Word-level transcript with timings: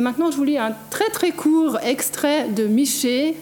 Et 0.00 0.02
maintenant, 0.02 0.30
je 0.30 0.38
vous 0.38 0.44
lis 0.44 0.56
un 0.56 0.74
très 0.88 1.10
très 1.10 1.30
court 1.30 1.78
extrait 1.82 2.48
de 2.48 2.66
Michée 2.66 3.36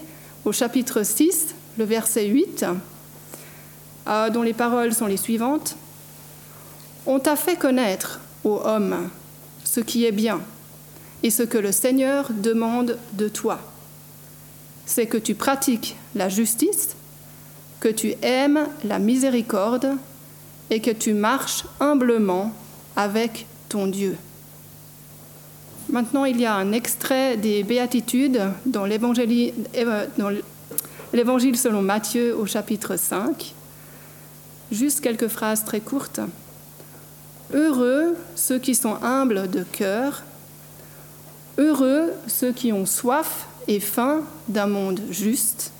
au 0.45 0.51
chapitre 0.51 1.05
6, 1.05 1.55
le 1.79 1.85
verset 1.85 2.27
8, 2.27 2.67
euh, 4.09 4.31
dont 4.31 4.43
les 4.43 4.55
paroles 4.55 4.93
sont 4.93 5.07
les 5.07 5.19
suivantes. 5.19 5.77
On 7.07 7.21
t'a 7.21 7.37
fait 7.37 7.55
connaître, 7.55 8.19
ô 8.43 8.61
homme, 8.65 9.09
ce 9.63 9.79
qui 9.79 10.05
est 10.05 10.11
bien 10.11 10.41
et 11.23 11.31
ce 11.31 11.45
que 11.45 11.59
le 11.59 11.71
Seigneur 11.71 12.33
demande 12.33 12.99
de 13.13 13.29
toi. 13.29 13.61
C'est 14.85 15.07
que 15.07 15.17
tu 15.17 15.37
pratiques 15.37 15.95
la 16.17 16.29
justice, 16.29 16.97
que 17.79 17.89
tu 17.89 18.15
aimes 18.21 18.67
la 18.83 18.99
miséricorde 18.99 19.93
et 20.71 20.81
que 20.81 20.91
tu 20.91 21.15
marches 21.15 21.63
humblement 21.79 22.53
avec 22.97 23.47
ton 23.69 23.87
Dieu. 23.87 24.17
Maintenant, 25.91 26.27
il 26.27 26.39
y 26.39 26.45
a 26.45 26.55
un 26.55 26.73
extrait 26.73 27.39
des 27.39 27.63
béatitudes 27.63 28.43
dans 28.67 28.85
l'évangile 28.85 29.55
selon 31.57 31.81
Matthieu 31.81 32.37
au 32.37 32.45
chapitre 32.45 32.97
5. 32.97 33.55
Juste 34.71 35.01
quelques 35.01 35.29
phrases 35.29 35.65
très 35.65 35.81
courtes. 35.81 36.21
Heureux 37.55 38.15
ceux 38.35 38.59
qui 38.59 38.75
sont 38.75 39.03
humbles 39.03 39.49
de 39.49 39.63
cœur, 39.63 40.25
heureux 41.57 42.13
ceux 42.27 42.53
qui 42.53 42.71
ont 42.71 42.85
soif 42.85 43.47
et 43.67 43.81
faim 43.81 44.21
d'un 44.49 44.67
monde 44.67 45.01
juste, 45.09 45.73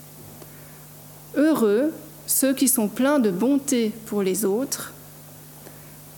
heureux 1.35 1.93
ceux 2.25 2.55
qui 2.55 2.67
sont 2.67 2.87
pleins 2.87 3.19
de 3.19 3.29
bonté 3.29 3.93
pour 4.07 4.23
les 4.23 4.43
autres, 4.43 4.91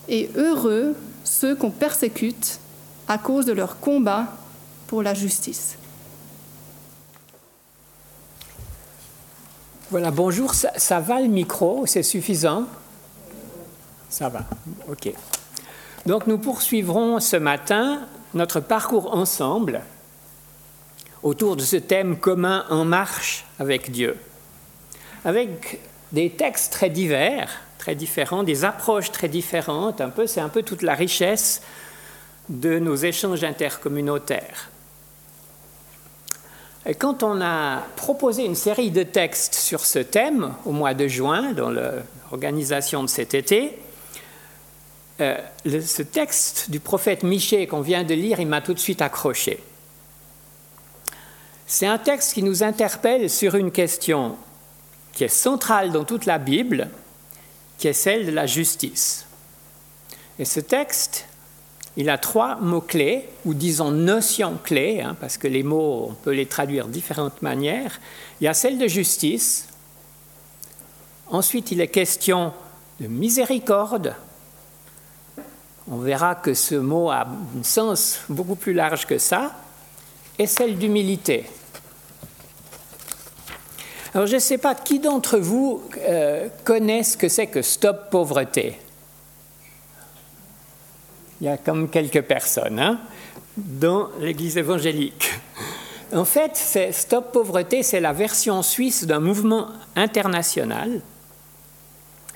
et 0.07 0.29
heureux 0.37 0.95
ceux 1.25 1.55
qu'on 1.55 1.71
persécute 1.71 2.60
à 3.11 3.17
cause 3.17 3.45
de 3.45 3.51
leur 3.51 3.79
combat 3.79 4.27
pour 4.87 5.03
la 5.03 5.13
justice. 5.13 5.77
Voilà, 9.89 10.11
bonjour, 10.11 10.53
ça, 10.53 10.99
va 11.01 11.19
le 11.19 11.27
micro, 11.27 11.85
c'est 11.85 12.03
suffisant? 12.03 12.63
Ça 14.09 14.29
va, 14.29 14.45
ok. 14.89 15.11
Donc 16.05 16.25
nous 16.25 16.37
poursuivrons 16.37 17.19
ce 17.19 17.35
matin 17.35 18.07
notre 18.33 18.61
parcours 18.61 19.13
ensemble 19.13 19.81
autour 21.21 21.57
de 21.57 21.63
ce 21.63 21.75
thème 21.75 22.17
commun 22.17 22.65
en 22.69 22.85
marche 22.85 23.45
avec 23.59 23.91
Dieu, 23.91 24.17
avec 25.25 25.81
des 26.13 26.29
textes 26.29 26.71
très 26.71 26.89
divers, 26.89 27.49
très 27.77 27.93
différents, 27.93 28.43
des 28.43 28.63
approches 28.63 29.11
très 29.11 29.27
différentes, 29.27 29.99
un 29.99 30.09
peu, 30.09 30.27
c'est 30.27 30.39
un 30.39 30.49
peu 30.49 30.63
toute 30.63 30.81
la 30.81 30.93
richesse 30.93 31.61
de 32.51 32.79
nos 32.79 32.95
échanges 32.95 33.43
intercommunautaires. 33.43 34.69
Et 36.85 36.95
quand 36.95 37.23
on 37.23 37.41
a 37.41 37.83
proposé 37.95 38.43
une 38.45 38.55
série 38.55 38.91
de 38.91 39.03
textes 39.03 39.55
sur 39.55 39.85
ce 39.85 39.99
thème 39.99 40.53
au 40.65 40.71
mois 40.71 40.93
de 40.93 41.07
juin, 41.07 41.53
dans 41.53 41.69
l'organisation 41.69 43.03
de 43.03 43.07
cet 43.07 43.33
été, 43.33 43.77
euh, 45.21 45.37
ce 45.65 46.01
texte 46.01 46.71
du 46.71 46.79
prophète 46.79 47.23
Michée 47.23 47.67
qu'on 47.67 47.81
vient 47.81 48.03
de 48.03 48.15
lire, 48.15 48.39
il 48.39 48.47
m'a 48.47 48.61
tout 48.61 48.73
de 48.73 48.79
suite 48.79 49.01
accroché. 49.01 49.63
C'est 51.67 51.85
un 51.85 51.99
texte 51.99 52.33
qui 52.33 52.43
nous 52.43 52.63
interpelle 52.63 53.29
sur 53.29 53.55
une 53.55 53.71
question 53.71 54.35
qui 55.13 55.23
est 55.23 55.29
centrale 55.29 55.91
dans 55.91 56.03
toute 56.03 56.25
la 56.25 56.39
Bible, 56.39 56.89
qui 57.77 57.87
est 57.87 57.93
celle 57.93 58.25
de 58.25 58.31
la 58.31 58.45
justice. 58.45 59.25
Et 60.39 60.45
ce 60.45 60.59
texte, 60.59 61.27
il 61.97 62.09
a 62.09 62.17
trois 62.17 62.55
mots-clés, 62.55 63.27
ou 63.45 63.53
disons 63.53 63.91
notions 63.91 64.57
clés, 64.63 65.01
hein, 65.01 65.15
parce 65.19 65.37
que 65.37 65.47
les 65.47 65.63
mots, 65.63 66.07
on 66.09 66.13
peut 66.13 66.31
les 66.31 66.45
traduire 66.45 66.87
de 66.87 66.91
différentes 66.91 67.41
manières. 67.41 67.99
Il 68.39 68.45
y 68.45 68.47
a 68.47 68.53
celle 68.53 68.77
de 68.77 68.87
justice. 68.87 69.67
Ensuite, 71.29 71.71
il 71.71 71.81
est 71.81 71.89
question 71.89 72.53
de 72.99 73.07
miséricorde. 73.07 74.15
On 75.89 75.97
verra 75.97 76.35
que 76.35 76.53
ce 76.53 76.75
mot 76.75 77.09
a 77.09 77.27
un 77.27 77.63
sens 77.63 78.21
beaucoup 78.29 78.55
plus 78.55 78.73
large 78.73 79.05
que 79.05 79.17
ça. 79.17 79.51
Et 80.39 80.47
celle 80.47 80.77
d'humilité. 80.77 81.45
Alors, 84.13 84.27
je 84.27 84.35
ne 84.35 84.39
sais 84.39 84.57
pas 84.57 84.75
qui 84.75 84.99
d'entre 84.99 85.37
vous 85.37 85.83
euh, 85.99 86.47
connaît 86.63 87.03
ce 87.03 87.17
que 87.17 87.29
c'est 87.29 87.47
que 87.47 87.61
Stop 87.61 88.09
Pauvreté. 88.09 88.79
Il 91.41 91.45
y 91.45 91.49
a 91.49 91.57
comme 91.57 91.89
quelques 91.89 92.21
personnes 92.21 92.79
hein, 92.79 92.99
dans 93.57 94.09
l'Église 94.19 94.57
évangélique. 94.57 95.31
En 96.13 96.23
fait, 96.23 96.55
Stop 96.91 97.31
Pauvreté, 97.31 97.81
c'est 97.81 97.99
la 97.99 98.13
version 98.13 98.61
suisse 98.61 99.05
d'un 99.05 99.19
mouvement 99.19 99.67
international 99.95 101.01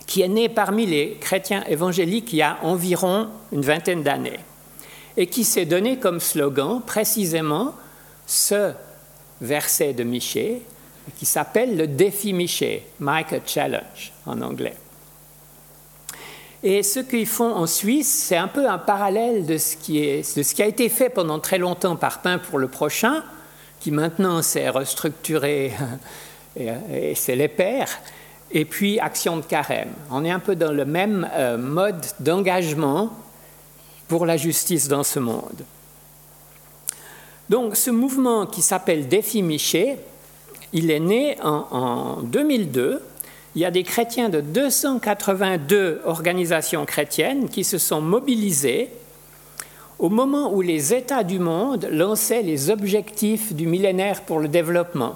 qui 0.07 0.21
est 0.21 0.27
né 0.27 0.49
parmi 0.49 0.88
les 0.88 1.17
chrétiens 1.19 1.63
évangéliques 1.67 2.33
il 2.33 2.38
y 2.38 2.41
a 2.41 2.57
environ 2.63 3.29
une 3.51 3.61
vingtaine 3.61 4.01
d'années 4.01 4.39
et 5.17 5.27
qui 5.27 5.44
s'est 5.44 5.65
donné 5.65 5.97
comme 5.97 6.19
slogan 6.19 6.81
précisément 6.85 7.75
ce 8.25 8.71
verset 9.41 9.94
de 9.94 10.03
Miché 10.03 10.61
qui 11.17 11.25
s'appelle 11.25 11.77
le 11.77 11.88
défi 11.88 12.33
Miché, 12.33 12.88
Micah 12.99 13.39
Challenge 13.45 14.13
en 14.25 14.41
anglais. 14.41 14.75
Et 16.67 16.81
ce 16.81 16.99
qu'ils 16.99 17.27
font 17.27 17.53
en 17.53 17.67
Suisse, 17.67 18.11
c'est 18.27 18.37
un 18.37 18.47
peu 18.47 18.67
un 18.67 18.79
parallèle 18.79 19.45
de 19.45 19.55
ce, 19.55 19.75
qui 19.75 20.63
a 20.63 20.65
été 20.65 20.89
fait 20.89 21.11
pendant 21.11 21.37
très 21.37 21.59
longtemps 21.59 21.95
par 21.95 22.23
Pain 22.23 22.39
pour 22.39 22.57
le 22.57 22.67
prochain, 22.67 23.23
qui 23.79 23.91
maintenant 23.91 24.41
s'est 24.41 24.69
restructuré 24.69 25.73
et, 26.59 27.13
c'est 27.13 27.35
les 27.35 27.49
pères, 27.49 27.91
et 28.51 28.65
puis 28.65 28.99
Action 28.99 29.37
de 29.37 29.43
Carême. 29.43 29.93
On 30.09 30.25
est 30.25 30.31
un 30.31 30.39
peu 30.39 30.55
dans 30.55 30.71
le 30.71 30.85
même 30.85 31.29
euh, 31.35 31.55
mode 31.59 32.03
d'engagement 32.19 33.11
pour 34.07 34.25
la 34.25 34.35
justice 34.35 34.87
dans 34.87 35.03
ce 35.03 35.19
monde. 35.19 35.65
Donc 37.47 37.75
ce 37.75 37.91
mouvement 37.91 38.47
qui 38.47 38.63
s'appelle 38.63 39.07
Défi 39.07 39.43
Miché, 39.43 39.99
il 40.73 40.89
est 40.89 40.99
né 40.99 41.37
en 41.43 42.21
2002 42.23 43.03
il 43.55 43.61
y 43.61 43.66
a 43.66 43.71
des 43.71 43.83
chrétiens 43.83 44.27
de 44.27 44.41
282 44.41 46.01
organisations 46.03 46.85
chrétiennes 46.85 47.47
qui 47.47 47.63
se 47.63 47.77
sont 47.77 48.01
mobilisés 48.01 48.89
au 49.97 50.09
moment 50.09 50.53
où 50.53 50.61
les 50.61 50.93
États 50.93 51.23
du 51.23 51.39
monde 51.39 51.88
lançaient 51.89 52.41
les 52.41 52.69
objectifs 52.69 53.53
du 53.53 53.65
millénaire 53.65 54.23
pour 54.23 54.39
le 54.39 54.49
développement, 54.49 55.15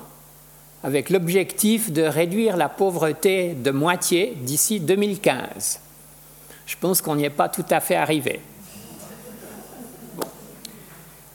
avec 0.83 1.09
l'objectif 1.09 1.91
de 1.91 2.03
réduire 2.03 2.55
la 2.55 2.69
pauvreté 2.69 3.53
de 3.53 3.72
moitié 3.72 4.38
d'ici 4.38 4.79
2015. 4.79 5.81
Je 6.66 6.75
pense 6.79 7.01
qu'on 7.01 7.17
n'y 7.17 7.25
est 7.25 7.29
pas 7.29 7.49
tout 7.49 7.66
à 7.69 7.81
fait 7.81 7.97
arrivé. 7.97 8.39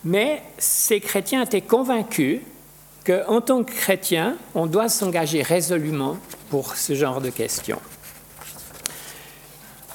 Mais 0.05 0.43
ces 0.57 1.01
chrétiens 1.01 1.43
étaient 1.43 1.61
convaincus 1.61 2.41
qu'en 3.05 3.43
tant 3.43 3.63
que 3.63 3.73
chrétien, 3.73 4.37
on 4.55 4.65
doit 4.65 4.89
s'engager 4.89 5.43
résolument 5.43 6.17
pour 6.51 6.77
ce 6.77 6.95
genre 6.95 7.21
de 7.21 7.31
questions. 7.31 7.81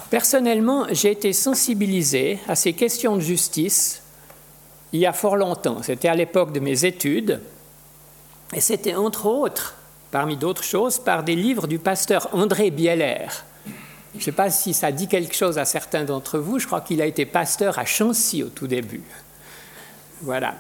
Personnellement, 0.10 0.88
j'ai 0.92 1.12
été 1.12 1.34
sensibilisé 1.34 2.40
à 2.48 2.56
ces 2.56 2.74
questions 2.74 3.16
de 3.16 3.22
justice 3.22 4.02
il 4.92 5.00
y 5.00 5.06
a 5.06 5.14
fort 5.14 5.36
longtemps. 5.36 5.84
C'était 5.84 6.08
à 6.08 6.16
l'époque 6.16 6.52
de 6.52 6.60
mes 6.60 6.86
études. 6.86 7.42
Et 8.54 8.62
c'était 8.62 8.96
entre 8.96 9.28
autres, 9.28 9.76
parmi 10.10 10.36
d'autres 10.36 10.64
choses, 10.64 10.98
par 10.98 11.24
des 11.24 11.36
livres 11.36 11.68
du 11.68 11.78
pasteur 11.78 12.30
André 12.34 12.72
Bieler. 12.72 13.28
Je 14.14 14.20
ne 14.20 14.24
sais 14.24 14.32
pas 14.32 14.50
si 14.50 14.74
ça 14.74 14.92
dit 14.92 15.08
quelque 15.08 15.36
chose 15.36 15.60
à 15.60 15.66
certains 15.66 16.04
d'entre 16.04 16.40
vous. 16.40 16.58
Je 16.58 16.66
crois 16.66 16.82
qu'il 16.82 17.02
a 17.02 17.06
été 17.06 17.28
pasteur 17.28 17.78
à 17.78 17.86
Chancy 17.86 18.42
au 18.42 18.50
tout 18.50 18.66
début. 18.66 19.04
Voilà. 20.22 20.56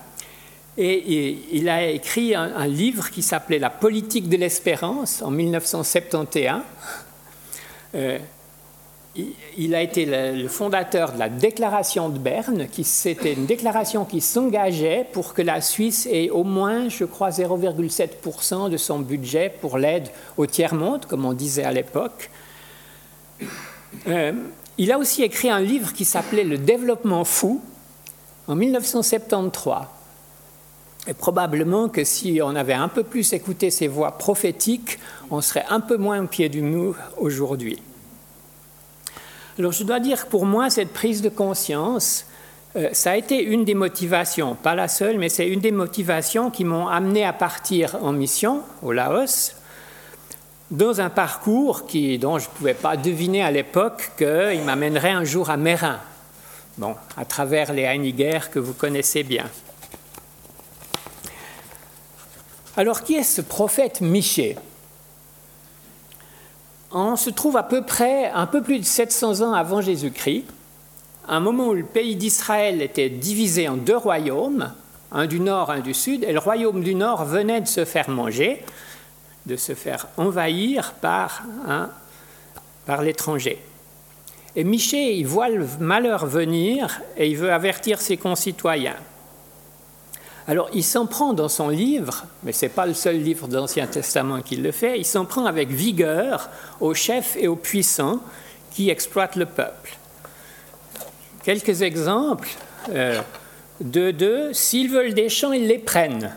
Et, 0.77 1.38
il 1.51 1.68
a 1.68 1.88
écrit 1.88 2.36
un, 2.36 2.68
livre 2.68 3.10
qui 3.10 3.21
s'appelait 3.21 3.60
La 3.60 3.69
politique 3.69 4.30
de 4.30 4.38
l'espérance 4.38 5.21
en 5.21 5.31
1971. 5.31 6.62
Euh, 7.95 8.18
il 9.57 9.75
a 9.75 9.81
été 9.81 10.06
le 10.06 10.48
fondateur 10.48 11.13
de 11.13 11.19
la 11.19 11.30
déclaration 11.30 12.10
de 12.10 12.18
Berne, 12.18 12.68
qui 12.68 12.83
c'était 12.83 13.33
une 13.33 13.45
déclaration 13.45 14.06
qui 14.06 14.21
s'engageait 14.21 15.06
pour 15.12 15.33
que 15.33 15.42
la 15.42 15.62
Suisse 15.62 16.07
ait 16.12 16.30
au 16.30 16.44
moins, 16.44 16.89
je 16.89 17.06
crois, 17.06 17.30
0,7% 17.30 18.69
de 18.69 18.77
son 18.77 19.00
budget 19.00 19.51
pour 19.62 19.77
l'aide 19.77 20.10
au 20.38 20.45
tiers-monde, 20.45 21.06
comme 21.06 21.25
on 21.25 21.33
disait 21.33 21.63
à 21.63 21.72
l'époque. 21.72 22.30
Euh, 24.07 24.31
il 24.77 24.92
a 24.92 24.98
aussi 24.98 25.24
écrit 25.24 25.50
un 25.50 25.60
livre 25.60 25.92
qui 25.92 26.06
s'appelait 26.06 26.44
Le 26.44 26.57
développement 26.57 27.25
fou 27.25 27.62
en 28.48 28.56
1973. 28.56 29.99
Et 31.07 31.13
probablement 31.13 31.90
que 31.90 32.04
si 32.04 32.40
on 32.44 32.56
avait 32.56 32.74
un 32.74 32.90
peu 32.90 33.04
plus 33.04 33.34
écouté 33.34 33.72
ses 33.72 33.88
voix 33.88 34.18
prophétiques, 34.18 35.00
on 35.31 35.42
serait 35.42 35.66
un 35.69 35.80
peu 35.80 35.98
moins 35.98 36.22
au 36.24 36.28
pied 36.28 36.50
du 36.50 36.62
mur 36.62 36.96
aujourd'hui. 37.18 37.81
Alors 39.57 39.72
je 39.72 39.84
dois 39.84 40.00
dire 40.00 40.25
que 40.25 40.30
pour 40.30 40.46
moi, 40.46 40.69
cette 40.69 40.94
prise 40.94 41.22
de 41.22 41.30
conscience, 41.30 42.25
euh, 42.75 42.90
ça 42.94 43.12
a 43.12 43.16
été 43.18 43.42
une 43.42 43.66
des 43.66 43.74
motivations, 43.74 44.56
pas 44.56 44.75
la 44.75 44.88
seule, 44.88 45.18
mais 45.18 45.30
c'est 45.30 45.48
une 45.48 45.60
des 45.60 45.72
motivations 45.72 46.51
qui 46.51 46.63
m'ont 46.63 46.88
amené 46.88 47.25
à 47.25 47.34
partir 47.34 47.98
en 48.01 48.12
mission 48.12 48.62
au 48.84 48.92
Laos, 48.92 49.56
dans 50.69 51.01
un 51.01 51.10
parcours 51.10 51.88
dont 52.19 52.38
je 52.38 52.48
ne 52.48 52.56
pouvais 52.56 52.75
pas 52.75 52.96
deviner 52.96 53.44
à 53.44 53.50
l'époque 53.50 54.12
qu'il 54.18 54.62
m'amènerait 54.63 55.12
un 55.12 55.24
jour 55.24 55.50
à 55.50 55.57
Mérin, 55.57 56.00
bon, 56.78 56.96
à 57.18 57.25
travers 57.25 57.74
les 57.74 57.81
Heiniger 57.81 58.51
que 58.51 58.60
vous 58.60 58.74
connaissez 58.74 59.24
bien. 59.24 59.46
Alors 62.79 63.03
qui 63.03 63.15
est 63.15 63.23
ce 63.23 63.41
prophète 63.41 63.99
Miché 63.99 64.55
on 66.93 67.17
se 67.17 67.29
trouve 67.29 67.57
à 67.57 67.63
peu 67.63 67.81
près 67.81 68.31
un 68.31 68.47
peu 68.47 68.63
plus 68.63 68.79
de 68.79 68.85
700 68.85 69.41
ans 69.41 69.51
avant 69.51 69.81
Jésus-Christ, 69.81 70.45
un 71.27 71.41
moment 71.41 71.67
où 71.67 71.73
le 71.73 71.83
pays 71.83 72.15
d'Israël 72.15 72.81
était 72.81 73.09
divisé 73.09 73.67
en 73.67 73.75
deux 73.75 73.97
royaumes, 73.97 74.73
un 75.11 75.27
du 75.27 75.41
nord, 75.41 75.71
un 75.71 75.81
du 75.81 75.93
sud, 75.93 76.23
et 76.23 76.31
le 76.31 76.39
royaume 76.39 76.81
du 76.81 76.95
nord 76.95 77.25
venait 77.25 77.59
de 77.59 77.67
se 77.67 77.83
faire 77.83 78.09
manger, 78.09 78.63
de 79.45 79.57
se 79.57 79.75
faire 79.75 80.07
envahir 80.15 80.93
par, 80.93 81.43
l'étranger. 83.01 83.61
Et 84.55 84.63
Michée, 84.63 85.15
il 85.15 85.27
voit 85.27 85.49
le 85.49 85.67
malheur 85.81 86.25
venir 86.25 87.01
et 87.17 87.29
il 87.29 87.35
veut 87.35 87.51
avertir 87.51 87.99
ses 87.99 88.15
concitoyens. 88.15 88.95
Alors 90.50 90.68
il 90.74 90.84
s'en 90.84 91.06
prend 91.06 91.34
dans 91.34 91.48
son 91.48 91.69
livre, 91.69 92.25
mais 92.42 92.54
ce 92.54 92.66
n'est 92.66 92.72
pas 92.72 92.88
le 92.88 92.96
seul 92.96 93.22
livre 93.22 93.48
de 93.48 93.56
l'Ancien 93.56 93.86
Testament 93.86 94.42
qui 94.42 94.56
le 94.56 94.72
fait, 94.72 94.98
il 94.98 95.06
s'en 95.06 95.25
prend 95.25 95.46
avec 95.46 95.69
vigueur 95.69 96.50
aux 96.80 96.96
chefs 96.96 97.38
et 97.38 97.48
aux 97.48 97.56
puissants 97.56 98.19
qui 98.72 98.90
exploitent 98.90 99.36
le 99.36 99.46
peuple. 99.46 99.96
Quelques 101.44 101.84
exemples. 101.84 102.50
Euh, 102.90 103.22
de 103.80 104.10
deux, 104.10 104.51
s'ils 104.51 104.90
veulent 104.90 105.13
des 105.13 105.30
champs, 105.30 105.51
ils 105.51 105.68
les 105.68 105.78
prennent. 105.78 106.34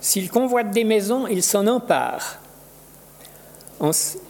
S'ils 0.00 0.30
convoitent 0.30 0.70
des 0.70 0.84
maisons, 0.84 1.26
ils 1.26 1.42
s'en 1.42 1.66
emparent. 1.66 2.38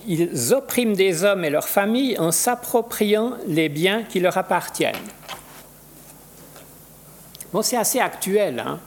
ils 0.09 0.55
oppriment 0.55 0.97
des 0.97 1.23
hommes 1.23 1.45
et 1.45 1.51
leurs 1.51 1.69
familles 1.69 2.19
en 2.19 2.33
s'appropriant 2.33 3.35
les 3.47 3.69
biens 3.69 4.05
qui 4.05 4.21
leur 4.21 4.39
appartiennent. 4.39 4.95
Bon, 7.55 7.63
c'est 7.63 7.77
assez 7.77 8.01
actuel. 8.01 8.59
Hein. 8.59 8.81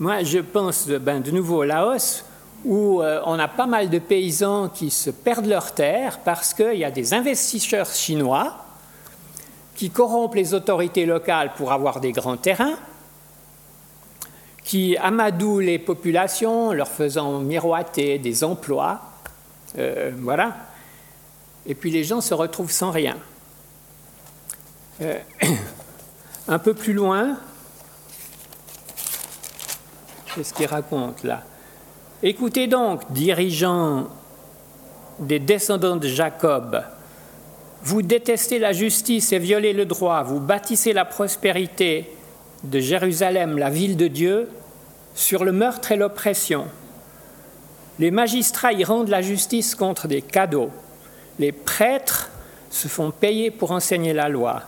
Moi, 0.00 0.22
je 0.22 0.40
pense 0.40 0.86
ben, 0.86 1.22
de 1.22 1.30
nouveau 1.30 1.60
au 1.60 1.64
Laos, 1.64 2.26
où 2.66 3.00
euh, 3.00 3.22
on 3.24 3.38
a 3.38 3.48
pas 3.48 3.64
mal 3.64 3.88
de 3.88 3.98
paysans 3.98 4.68
qui 4.68 4.90
se 4.90 5.08
perdent 5.08 5.46
leurs 5.46 5.72
terres 5.72 6.18
parce 6.18 6.52
qu'il 6.52 6.74
y 6.74 6.84
a 6.84 6.90
des 6.90 7.14
investisseurs 7.14 7.86
chinois 7.86 8.66
qui 9.76 9.88
corrompent 9.88 10.34
les 10.34 10.52
autorités 10.52 11.06
locales 11.06 11.54
pour 11.54 11.72
avoir 11.72 12.00
des 12.00 12.12
grands 12.12 12.36
terrains, 12.36 12.76
qui 14.62 14.98
amadouent 14.98 15.60
les 15.60 15.78
populations, 15.78 16.74
leur 16.74 16.88
faisant 16.88 17.38
miroiter 17.38 18.18
des 18.18 18.44
emplois. 18.44 19.00
Euh, 19.78 20.10
voilà. 20.18 20.54
Et 21.64 21.74
puis 21.74 21.90
les 21.90 22.04
gens 22.04 22.20
se 22.20 22.34
retrouvent 22.34 22.72
sans 22.72 22.90
rien. 22.90 23.16
Euh, 25.00 25.18
un 26.48 26.58
peu 26.58 26.74
plus 26.74 26.92
loin, 26.92 27.38
Qu'est-ce 30.34 30.54
qu'il 30.54 30.66
raconte 30.66 31.24
là 31.24 31.42
Écoutez 32.22 32.68
donc, 32.68 33.10
dirigeants 33.10 34.08
des 35.18 35.38
descendants 35.38 35.96
de 35.96 36.06
Jacob, 36.06 36.84
vous 37.82 38.02
détestez 38.02 38.58
la 38.58 38.72
justice 38.72 39.32
et 39.32 39.38
violez 39.38 39.72
le 39.72 39.86
droit, 39.86 40.22
vous 40.22 40.38
bâtissez 40.38 40.92
la 40.92 41.04
prospérité 41.04 42.14
de 42.62 42.78
Jérusalem, 42.78 43.58
la 43.58 43.70
ville 43.70 43.96
de 43.96 44.06
Dieu, 44.06 44.50
sur 45.14 45.44
le 45.44 45.52
meurtre 45.52 45.92
et 45.92 45.96
l'oppression. 45.96 46.66
Les 47.98 48.10
magistrats 48.10 48.72
y 48.72 48.84
rendent 48.84 49.08
la 49.08 49.22
justice 49.22 49.74
contre 49.74 50.06
des 50.06 50.22
cadeaux. 50.22 50.70
Les 51.38 51.52
prêtres 51.52 52.30
se 52.70 52.86
font 52.86 53.10
payer 53.10 53.50
pour 53.50 53.72
enseigner 53.72 54.12
la 54.12 54.28
loi. 54.28 54.62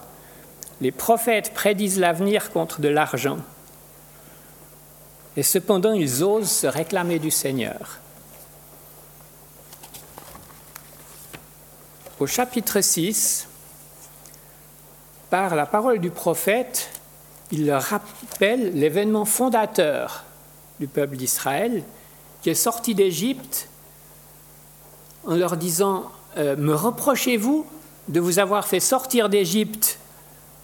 Les 0.81 0.91
prophètes 0.91 1.53
prédisent 1.55 2.01
l'avenir 2.01 2.51
contre 2.51 2.81
de 2.81 2.89
l'argent 2.89 3.39
et 5.37 5.43
cependant 5.43 5.93
ils 5.93 6.23
osent 6.23 6.51
se 6.51 6.67
réclamer 6.67 7.19
du 7.19 7.31
Seigneur. 7.31 7.99
Au 12.21 12.27
chapitre 12.27 12.81
6, 12.81 13.49
par 15.31 15.55
la 15.57 15.67
parole 15.67 15.99
du 15.99 16.11
prophète, 16.11 16.91
il 17.51 17.67
leur 17.67 17.83
rappelle 17.83 18.79
l'événement 18.79 19.25
fondateur 19.25 20.25
du 20.79 20.87
peuple 20.87 21.17
d'Israël 21.17 21.83
qui 22.43 22.51
est 22.51 22.55
sorti 22.55 22.95
d'Égypte 22.95 23.69
en 25.25 25.37
leur 25.37 25.57
disant 25.57 26.11
euh, 26.37 26.57
Me 26.57 26.75
reprochez-vous 26.75 27.67
de 28.09 28.21
vous 28.21 28.39
avoir 28.39 28.67
fait 28.67 28.81
sortir 28.81 29.29
d'Égypte, 29.29 29.99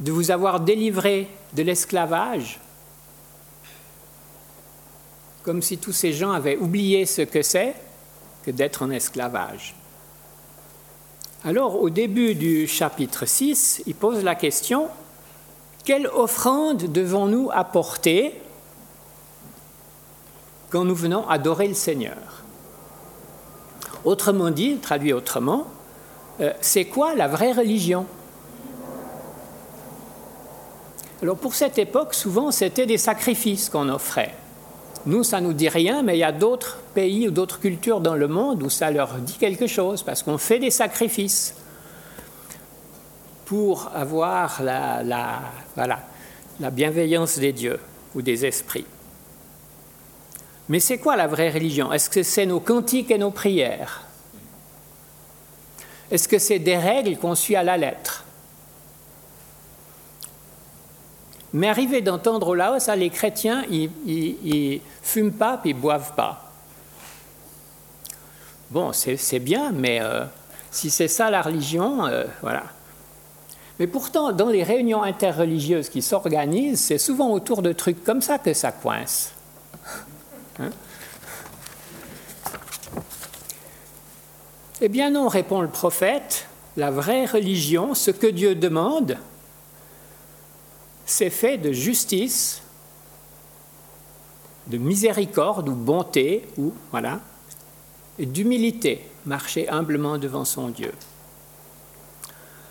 de 0.01 0.13
vous 0.13 0.31
avoir 0.31 0.61
délivré 0.61 1.29
de 1.55 1.63
l'esclavage? 1.63 2.61
Comme 5.49 5.63
si 5.63 5.79
tous 5.79 5.95
ces 5.95 6.13
gens 6.13 6.33
avaient 6.33 6.59
oublié 6.59 7.07
ce 7.07 7.23
que 7.23 7.41
c'est 7.41 7.75
que 8.45 8.51
d'être 8.51 8.83
en 8.83 8.91
esclavage. 8.91 9.75
Alors, 11.43 11.81
au 11.81 11.89
début 11.89 12.35
du 12.35 12.67
chapitre 12.67 13.25
6, 13.25 13.85
il 13.87 13.95
pose 13.95 14.23
la 14.23 14.35
question, 14.35 14.89
quelle 15.87 16.07
offrande 16.09 16.93
devons-nous 16.93 17.49
apporter 17.51 18.39
quand 20.69 20.85
nous 20.85 20.95
venons 20.95 21.27
adorer 21.27 21.69
le 21.69 21.73
Seigneur? 21.73 22.45
Autrement 24.05 24.51
dit, 24.51 24.77
traduit 24.77 25.15
autrement, 25.15 25.67
euh, 26.43 26.53
c'est 26.61 26.85
quoi 26.85 27.15
la 27.15 27.27
vraie 27.27 27.53
religion? 27.53 28.05
Alors 31.23 31.39
pour 31.39 31.55
cette 31.55 31.79
époque, 31.79 32.13
souvent, 32.13 32.51
c'était 32.51 32.85
des 32.85 32.99
sacrifices 32.99 33.71
qu'on 33.71 33.89
offrait. 33.89 34.35
Nous, 35.09 35.25
ça 35.25 35.41
nous 35.41 35.55
dit 35.55 35.71
rien, 35.71 36.03
mais 36.03 36.17
il 36.17 36.21
y 36.21 36.25
a 36.25 36.33
d'autres 36.33 36.77
pays 36.95 37.29
ou 37.29 37.31
d'autres 37.31 37.61
cultures 37.61 38.01
dans 38.01 38.15
le 38.15 38.29
monde 38.29 38.63
où 38.63 38.69
ça 38.69 38.91
leur 38.91 39.15
dit 39.15 39.39
quelque 39.39 39.67
chose, 39.67 40.03
parce 40.03 40.23
qu'on 40.23 40.37
fait 40.37 40.59
des 40.59 40.71
sacrifices 40.71 41.55
pour 43.47 43.91
avoir 43.95 44.63
la, 44.63 45.03
la 45.03 46.71
bienveillance 46.71 47.39
des 47.39 47.55
dieux 47.55 47.81
ou 48.15 48.21
des 48.21 48.45
esprits. 48.45 48.85
Mais 50.69 50.79
c'est 50.79 50.99
quoi 50.99 51.17
la 51.17 51.27
vraie 51.27 51.49
religion? 51.49 51.91
Est-ce 51.91 52.11
que 52.11 52.23
c'est 52.23 52.45
nos 52.45 52.61
cantiques 52.61 53.11
et 53.11 53.17
nos 53.17 53.31
prières? 53.31 54.03
Est-ce 56.11 56.29
que 56.29 56.39
c'est 56.39 56.59
des 56.59 56.77
règles 56.77 57.17
qu'on 57.17 57.35
suit 57.35 57.57
à 57.57 57.63
la 57.63 57.79
lettre? 57.79 58.27
Mais 61.53 61.69
arrivé 61.69 62.01
d'entendre 62.03 62.49
au 62.49 62.55
Laos, 62.55 62.89
les 62.97 63.11
chrétiens, 63.11 63.65
ils, 63.71 64.81
fument 65.03 65.33
pas 65.33 65.59
puis 65.59 65.71
ils 65.71 65.75
boivent 65.75 66.15
pas. 66.15 66.53
Bon, 68.71 68.93
c'est 68.93 69.39
bien, 69.39 69.73
mais 69.73 70.01
euh, 70.03 70.25
si 70.71 70.91
c'est 70.91 71.09
ça 71.09 71.31
la 71.31 71.41
religion, 71.41 72.05
euh, 72.07 72.25
voilà. 72.43 72.65
Mais 73.79 73.87
pourtant, 73.87 74.33
dans 74.33 74.49
les 74.49 74.63
réunions 74.63 75.03
interreligieuses 75.03 75.89
qui 75.89 76.03
s'organisent, 76.03 76.81
c'est 76.81 76.99
souvent 76.99 77.31
autour 77.31 77.63
de 77.63 77.73
trucs 77.73 78.05
comme 78.05 78.21
ça 78.21 78.39
que 78.39 78.53
ça 78.53 78.73
coince. 78.73 79.33
Hein? 80.59 80.71
eh 84.81 84.89
bien 84.89 85.11
non, 85.11 85.29
répond 85.29 85.61
le 85.61 85.69
prophète, 85.69 86.47
la 86.77 86.91
vraie 86.91 87.25
religion, 87.25 87.95
ce 87.95 88.11
que 88.11 88.27
Dieu 88.27 88.55
demande, 88.55 89.17
c'est 91.11 91.31
fait 91.31 91.59
de 91.59 91.73
justice, 91.73 92.63
de 94.67 94.77
miséricorde 94.77 95.69
ou 95.69 95.75
bonté, 95.75 96.45
ou 96.59 96.73
voilà, 96.91 97.21
d'humilité, 98.19 99.03
marcher 99.25 99.69
humblement 99.69 100.19
devant 100.19 100.45
son 100.45 100.69
Dieu. 100.69 100.93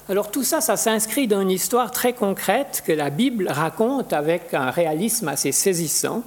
Alors 0.09 0.31
tout 0.31 0.43
ça, 0.43 0.61
ça 0.61 0.77
s'inscrit 0.77 1.27
dans 1.27 1.41
une 1.41 1.51
histoire 1.51 1.91
très 1.91 2.13
concrète 2.13 2.83
que 2.85 2.93
la 2.93 3.09
Bible 3.09 3.49
raconte 3.49 4.13
avec 4.13 4.53
un 4.53 4.71
réalisme 4.71 5.27
assez 5.27 5.51
saisissant. 5.51 6.23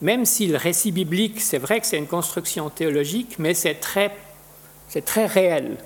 Même 0.00 0.24
si 0.24 0.46
le 0.46 0.56
récit 0.56 0.92
biblique, 0.92 1.40
c'est 1.40 1.58
vrai 1.58 1.80
que 1.80 1.86
c'est 1.86 1.98
une 1.98 2.06
construction 2.06 2.68
théologique, 2.70 3.38
mais 3.38 3.54
c'est 3.54 3.74
très, 3.74 4.14
c'est 4.88 5.04
très 5.04 5.26
réel. 5.26 5.78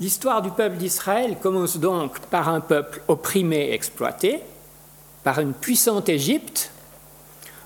L'histoire 0.00 0.40
du 0.40 0.50
peuple 0.50 0.78
d'Israël 0.78 1.36
commence 1.38 1.76
donc 1.76 2.20
par 2.20 2.48
un 2.48 2.60
peuple 2.60 3.02
opprimé 3.06 3.56
et 3.56 3.74
exploité, 3.74 4.40
par 5.24 5.40
une 5.40 5.52
puissante 5.52 6.08
Égypte, 6.08 6.72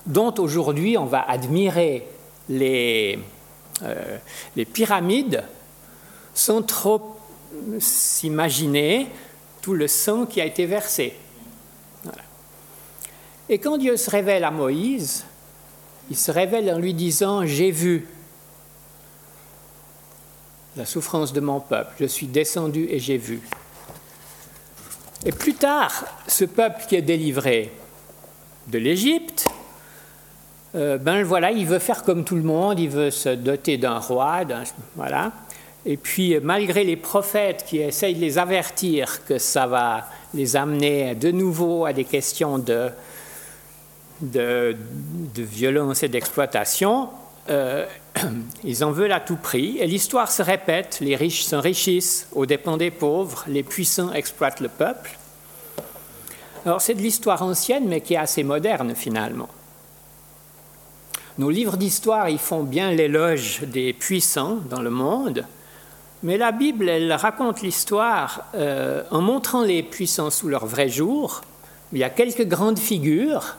dont 0.05 0.33
aujourd'hui 0.37 0.97
on 0.97 1.05
va 1.05 1.21
admirer 1.21 2.05
les, 2.49 3.17
euh, 3.83 4.17
les 4.57 4.65
pyramides, 4.65 5.43
sans 6.33 6.61
trop 6.61 7.15
s'imaginer 7.79 9.07
tout 9.61 9.73
le 9.73 9.87
sang 9.87 10.25
qui 10.25 10.41
a 10.41 10.45
été 10.45 10.65
versé. 10.65 11.15
Et 13.47 13.59
quand 13.59 13.77
Dieu 13.77 13.95
se 13.95 14.09
révèle 14.09 14.43
à 14.43 14.51
Moïse, 14.51 15.23
il 16.09 16.17
se 16.17 16.31
révèle 16.31 16.69
en 16.69 16.79
lui 16.79 16.93
disant, 16.93 17.45
j'ai 17.45 17.71
vu 17.71 18.07
la 20.75 20.85
souffrance 20.85 21.33
de 21.33 21.39
mon 21.39 21.59
peuple, 21.59 21.93
je 21.99 22.05
suis 22.05 22.27
descendu 22.27 22.87
et 22.89 22.99
j'ai 22.99 23.17
vu. 23.17 23.41
Et 25.25 25.31
plus 25.31 25.53
tard, 25.53 26.05
ce 26.27 26.45
peuple 26.45 26.83
qui 26.87 26.95
est 26.95 27.01
délivré 27.01 27.71
de 28.67 28.77
l'Égypte, 28.77 29.47
euh, 30.75 30.97
ben 30.97 31.23
voilà, 31.23 31.51
il 31.51 31.65
veut 31.65 31.79
faire 31.79 32.03
comme 32.03 32.23
tout 32.25 32.35
le 32.35 32.43
monde, 32.43 32.79
il 32.79 32.89
veut 32.89 33.11
se 33.11 33.29
doter 33.29 33.77
d'un 33.77 33.99
roi, 33.99 34.41
voilà. 34.95 35.31
Et 35.85 35.97
puis, 35.97 36.37
malgré 36.41 36.83
les 36.83 36.97
prophètes 36.97 37.63
qui 37.67 37.77
essayent 37.77 38.15
de 38.15 38.21
les 38.21 38.37
avertir 38.37 39.23
que 39.25 39.37
ça 39.37 39.67
va 39.67 40.05
les 40.33 40.55
amener 40.55 41.15
de 41.15 41.31
nouveau 41.31 41.85
à 41.85 41.93
des 41.93 42.05
questions 42.05 42.57
de, 42.57 42.89
de, 44.21 44.75
violence 45.37 46.03
et 46.03 46.07
d'exploitation, 46.07 47.09
euh, 47.49 47.85
ils 48.63 48.83
en 48.83 48.91
veulent 48.91 49.11
à 49.11 49.19
tout 49.19 49.35
prix. 49.35 49.77
Et 49.79 49.87
l'histoire 49.87 50.31
se 50.31 50.41
répète, 50.41 50.99
les 51.01 51.15
riches 51.15 51.43
s'enrichissent 51.43 52.27
aux 52.33 52.45
dépens 52.45 52.77
des 52.77 52.91
pauvres, 52.91 53.43
les 53.47 53.63
puissants 53.63 54.13
exploitent 54.13 54.61
le 54.61 54.69
peuple. 54.69 55.17
Alors 56.65 56.81
c'est 56.81 56.95
de 56.95 57.01
l'histoire 57.01 57.43
ancienne, 57.43 57.87
mais 57.87 58.01
qui 58.01 58.15
est 58.15 58.17
assez 58.17 58.43
moderne 58.43 58.95
finalement. 58.95 59.49
Nos 61.37 61.49
livres 61.49 61.77
d'histoire, 61.77 62.29
ils 62.29 62.39
font 62.39 62.63
bien 62.63 62.91
l'éloge 62.91 63.61
des 63.63 63.91
puissants 63.91 64.59
dans 64.69 64.81
le 64.81 64.89
monde, 64.89 65.45
mais 66.23 66.37
la 66.37 66.51
Bible, 66.51 66.87
elle 66.87 67.11
raconte 67.13 67.61
l'histoire 67.61 68.45
euh, 68.55 69.03
en 69.11 69.21
montrant 69.21 69.63
les 69.63 69.83
puissants 69.83 70.29
sous 70.29 70.47
leur 70.47 70.65
vrai 70.65 70.87
jour. 70.87 71.41
Il 71.91 71.99
y 71.99 72.03
a 72.03 72.09
quelques 72.09 72.47
grandes 72.47 72.79
figures, 72.79 73.57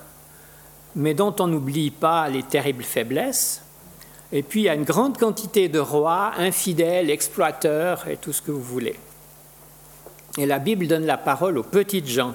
mais 0.97 1.15
dont 1.15 1.35
on 1.39 1.47
n'oublie 1.47 1.91
pas 1.91 2.29
les 2.29 2.43
terribles 2.43 2.83
faiblesses. 2.83 3.63
Et 4.33 4.43
puis 4.43 4.63
il 4.63 4.65
y 4.65 4.69
a 4.69 4.75
une 4.75 4.85
grande 4.85 5.19
quantité 5.19 5.69
de 5.69 5.79
rois, 5.79 6.33
infidèles, 6.37 7.11
exploiteurs 7.11 8.09
et 8.09 8.17
tout 8.17 8.33
ce 8.33 8.43
que 8.43 8.51
vous 8.51 8.63
voulez. 8.63 8.97
Et 10.39 10.47
la 10.47 10.59
Bible 10.59 10.87
donne 10.87 11.07
la 11.07 11.17
parole 11.17 11.59
aux 11.59 11.63
petites 11.63 12.09
gens. 12.09 12.35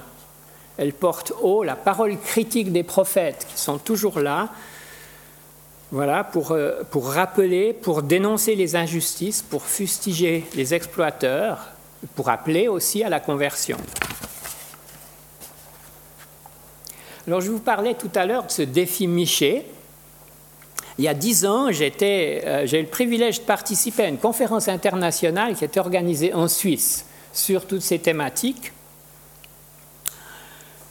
Elle 0.78 0.92
porte 0.92 1.32
haut 1.42 1.62
la 1.62 1.76
parole 1.76 2.18
critique 2.18 2.72
des 2.72 2.82
prophètes 2.82 3.46
qui 3.48 3.60
sont 3.60 3.78
toujours 3.78 4.20
là, 4.20 4.48
voilà, 5.90 6.24
pour, 6.24 6.52
euh, 6.52 6.82
pour 6.90 7.12
rappeler, 7.12 7.74
pour 7.74 8.02
dénoncer 8.02 8.56
les 8.56 8.76
injustices, 8.76 9.42
pour 9.42 9.62
fustiger 9.62 10.46
les 10.54 10.72
exploiteurs, 10.72 11.68
pour 12.14 12.30
appeler 12.30 12.66
aussi 12.66 13.04
à 13.04 13.10
la 13.10 13.20
conversion. 13.20 13.76
Alors 17.26 17.42
je 17.42 17.50
vous 17.50 17.60
parlais 17.60 17.94
tout 17.94 18.10
à 18.14 18.24
l'heure 18.24 18.46
de 18.46 18.50
ce 18.50 18.62
défi 18.62 19.06
Miché. 19.06 19.66
Il 21.02 21.06
y 21.06 21.08
a 21.08 21.14
dix 21.14 21.44
ans, 21.44 21.66
euh, 21.66 22.62
j'ai 22.64 22.78
eu 22.78 22.82
le 22.82 22.86
privilège 22.86 23.40
de 23.40 23.44
participer 23.44 24.04
à 24.04 24.08
une 24.08 24.18
conférence 24.18 24.68
internationale 24.68 25.56
qui 25.56 25.64
était 25.64 25.80
organisée 25.80 26.32
en 26.32 26.46
Suisse 26.46 27.06
sur 27.32 27.66
toutes 27.66 27.82
ces 27.82 27.98
thématiques. 27.98 28.70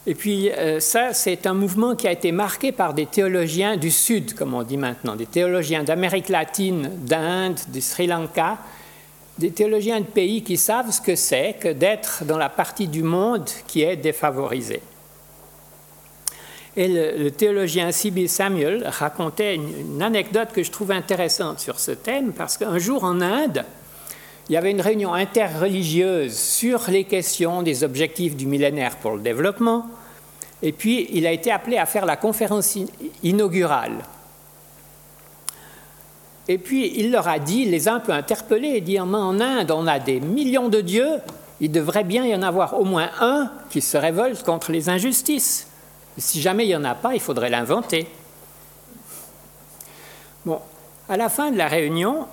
Et 0.06 0.14
puis 0.14 0.52
euh, 0.52 0.82
ça, 0.82 1.14
c'est 1.14 1.48
un 1.48 1.54
mouvement 1.54 1.96
qui 1.96 2.10
a 2.10 2.12
été 2.12 2.34
marqué 2.34 2.74
par 2.74 2.94
des 2.94 3.06
théologiens 3.06 3.78
du 3.78 3.90
Sud, 3.90 4.34
comme 4.34 4.54
on 4.54 4.64
dit 4.64 4.76
maintenant, 4.76 5.16
des 5.16 5.28
théologiens 5.28 5.86
d'Amérique 5.86 6.28
latine, 6.28 6.92
d'Inde, 6.94 7.62
du 7.70 7.80
Sri 7.80 8.06
Lanka, 8.06 8.58
des 9.38 9.52
théologiens 9.52 10.02
de 10.02 10.06
pays 10.08 10.44
qui 10.44 10.58
savent 10.58 10.92
ce 10.92 11.00
que 11.00 11.16
c'est 11.16 11.56
que 11.58 11.70
d'être 11.70 12.26
dans 12.26 12.38
la 12.38 12.50
partie 12.50 12.90
du 12.90 13.02
monde 13.02 13.50
qui 13.66 13.84
est 13.84 13.96
défavorisée. 13.96 14.82
Et 16.78 16.88
le, 16.88 17.30
théologien 17.32 17.92
Sibyl 17.92 18.30
Samuel 18.30 18.88
racontait 18.88 19.56
une, 19.56 20.02
anecdote 20.02 20.50
que 20.54 20.64
je 20.64 20.72
trouve 20.72 20.92
intéressante 20.92 21.60
sur 21.60 21.80
ce 21.80 21.92
thème, 21.92 22.32
parce 22.32 22.58
qu'un 22.58 22.78
jour 22.78 23.04
en 23.04 23.20
Inde, 23.20 23.66
il 24.48 24.54
y 24.54 24.58
avait 24.58 24.72
une 24.72 24.82
réunion 24.82 25.14
interreligieuse 25.14 26.34
sur 26.34 26.90
les 26.90 27.04
questions 27.04 27.62
des 27.62 27.84
objectifs 27.84 28.38
du 28.38 28.46
millénaire 28.46 28.96
pour 28.98 29.12
le 29.12 29.22
développement, 29.22 29.86
et 30.62 30.72
puis 30.72 31.10
il 31.12 31.28
a 31.28 31.32
été 31.32 31.52
appelé 31.52 31.78
à 31.78 31.86
faire 31.86 32.06
la 32.06 32.16
conférence 32.16 32.78
inaugurale. 33.22 33.98
Et 36.48 36.58
puis 36.58 36.94
il 36.96 37.12
leur 37.12 37.28
a 37.28 37.40
dit, 37.40 37.66
les 37.66 37.90
a 37.90 37.96
un 37.96 38.00
peu 38.00 38.14
interpellés, 38.14 38.76
et 38.76 38.82
dit 38.82 39.00
en 39.00 39.14
Inde, 39.14 39.72
on 39.72 39.88
a 39.88 40.00
des 40.00 40.22
millions 40.22 40.70
de 40.70 40.80
dieux, 40.80 41.20
il 41.60 41.72
devrait 41.72 42.06
bien 42.06 42.26
y 42.26 42.34
en 42.34 42.42
avoir 42.42 42.80
au 42.80 42.86
moins 42.86 43.10
un 43.20 43.52
qui 43.70 43.82
se 43.82 43.98
révolte 43.98 44.44
contre 44.44 44.72
les 44.72 44.88
injustices. 44.88 45.68
Si 46.18 46.42
jamais 46.42 46.66
il 46.66 46.70
n'y 46.70 46.76
en 46.76 46.84
a 46.84 46.96
pas, 46.96 47.14
il 47.14 47.20
faudrait 47.20 47.50
l'inventer. 47.50 48.08
Bon, 50.46 50.60
à 51.08 51.18
la 51.18 51.30
fin 51.30 51.52
de 51.52 51.58
la 51.58 51.68
réunion, 51.68 52.28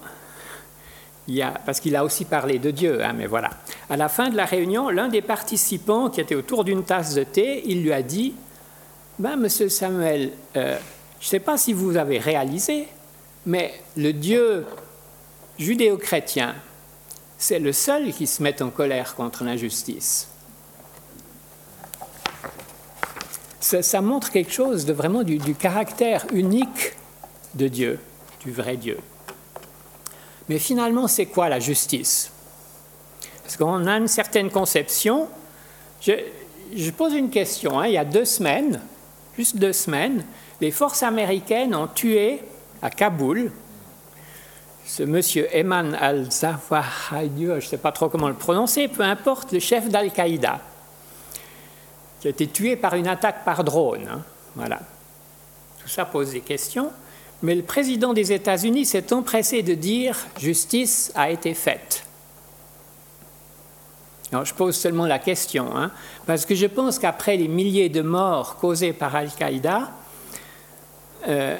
parce 1.67 1.81
qu'il 1.81 1.95
a 1.97 2.05
aussi 2.05 2.25
parlé 2.25 2.59
de 2.59 2.71
Dieu, 2.71 3.05
hein, 3.05 3.13
mais 3.13 3.27
voilà. 3.27 3.51
À 3.91 3.97
la 3.97 4.09
fin 4.09 4.31
de 4.31 4.37
la 4.37 4.45
réunion, 4.45 4.89
l'un 4.89 5.09
des 5.09 5.23
participants 5.23 6.11
qui 6.11 6.21
était 6.21 6.35
autour 6.35 6.65
d'une 6.65 6.85
tasse 6.85 7.15
de 7.15 7.25
thé, 7.25 7.63
il 7.67 7.83
lui 7.83 7.93
a 7.93 8.03
dit 8.03 8.35
ben, 9.19 9.37
Monsieur 9.37 9.69
Samuel, 9.69 10.33
euh, 10.57 10.79
je 11.21 11.27
ne 11.27 11.29
sais 11.29 11.41
pas 11.41 11.59
si 11.59 11.73
vous 11.73 11.97
avez 11.97 12.19
réalisé, 12.19 12.89
mais 13.47 13.75
le 13.97 14.13
Dieu 14.13 14.65
judéo-chrétien, 15.59 16.55
c'est 17.37 17.59
le 17.59 17.73
seul 17.73 18.13
qui 18.13 18.27
se 18.27 18.43
met 18.43 18.63
en 18.63 18.71
colère 18.71 19.15
contre 19.15 19.45
l'injustice. 19.45 20.29
Ça, 23.61 24.01
montre 24.01 24.31
quelque 24.31 24.53
chose 24.53 24.85
de 24.85 24.93
vraiment 24.93 25.23
du 25.25 25.55
caractère 25.55 26.27
unique 26.33 26.95
de 27.55 27.69
Dieu, 27.69 27.99
du 28.45 28.53
vrai 28.53 28.77
Dieu. 28.77 28.99
Mais 30.49 30.59
finalement, 30.59 31.09
c'est 31.09 31.27
quoi 31.27 31.49
la 31.49 31.61
justice? 31.61 32.31
Parce 33.43 33.57
qu'on 33.57 33.87
a 33.87 33.97
une 33.97 34.09
certaine 34.09 34.51
conception. 34.51 35.29
Je, 36.01 36.91
pose 36.91 37.15
une 37.15 37.31
question. 37.31 37.79
Hein. 37.79 37.87
Il 37.87 37.95
y 37.95 37.99
a 37.99 38.05
deux 38.05 38.25
semaines, 38.25 38.81
juste 39.37 39.57
deux 39.57 39.73
semaines, 39.73 40.25
les 40.61 40.71
forces 40.71 41.03
américaines 41.03 41.75
ont 41.75 41.87
tué 41.87 42.41
à 42.83 42.91
Kaboul 42.91 43.51
ce 44.85 45.03
monsieur 45.03 45.55
Eman 45.55 45.95
al-Zawahiri, 45.95 47.29
je 47.37 47.53
ne 47.53 47.61
sais 47.61 47.77
pas 47.77 47.93
trop 47.93 48.09
comment 48.09 48.29
le 48.29 48.35
prononcer, 48.35 48.89
peu 48.89 49.03
importe, 49.03 49.53
le 49.53 49.59
chef 49.59 49.91
d'Al-Qaïda, 49.91 50.61
qui 52.21 52.27
a 52.27 52.31
été 52.31 52.47
tué 52.47 52.77
par 52.77 52.95
une 52.95 53.07
attaque 53.07 53.45
par 53.45 53.65
drone. 53.65 54.09
Hein. 54.11 54.23
Voilà. 54.55 54.81
Tout 55.81 55.89
ça 55.89 56.05
pose 56.05 56.33
des 56.33 56.41
questions. 56.41 56.91
Mais 57.43 57.55
le 57.55 57.63
président 57.63 58.13
des 58.13 58.33
États-Unis 58.33 58.85
s'est 58.85 59.13
empressé 59.13 59.63
de 59.63 59.75
dire 59.75 60.17
justice 60.39 61.13
a 61.15 61.31
été 61.31 61.55
faite. 61.55 62.05
Alors, 64.33 64.45
je 64.45 64.53
pose 64.53 64.77
seulement 64.77 65.07
la 65.07 65.19
question, 65.19 65.75
hein, 65.75 65.91
parce 66.27 66.45
que 66.45 66.55
je 66.55 66.67
pense 66.67 66.99
qu'après 66.99 67.37
les 67.37 67.49
milliers 67.49 67.89
de 67.89 68.03
morts 68.03 68.57
causées 68.57 68.93
par 68.93 69.15
Al-Qaïda, 69.15 69.91
euh, 71.29 71.57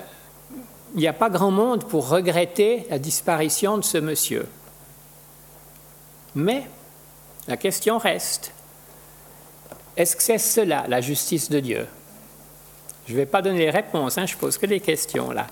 il 0.95 1.01
n'y 1.01 1.09
a 1.09 1.13
pas 1.13 1.31
grand 1.31 1.51
monde 1.51 1.85
pour 1.85 2.09
regretter 2.09 2.87
la 2.91 2.99
disparition 2.99 3.79
de 3.79 3.85
ce 3.85 3.99
monsieur. 3.99 4.47
Mais 6.35 6.67
la 7.47 7.57
question 7.57 7.97
reste, 7.99 8.53
est-ce 9.99 10.15
que 10.15 10.23
c'est 10.23 10.39
cela, 10.39 10.85
la 10.87 11.01
justice 11.01 11.51
de 11.51 11.59
Dieu? 11.59 11.85
Je 13.09 13.13
ne 13.15 13.19
vais 13.19 13.27
pas 13.27 13.43
donner 13.43 13.59
les 13.59 13.71
réponses, 13.71 14.17
hein, 14.17 14.27
je 14.27 14.37
pose 14.37 14.57
que 14.57 14.67
des 14.67 14.79
questions 14.79 15.33
là. 15.33 15.49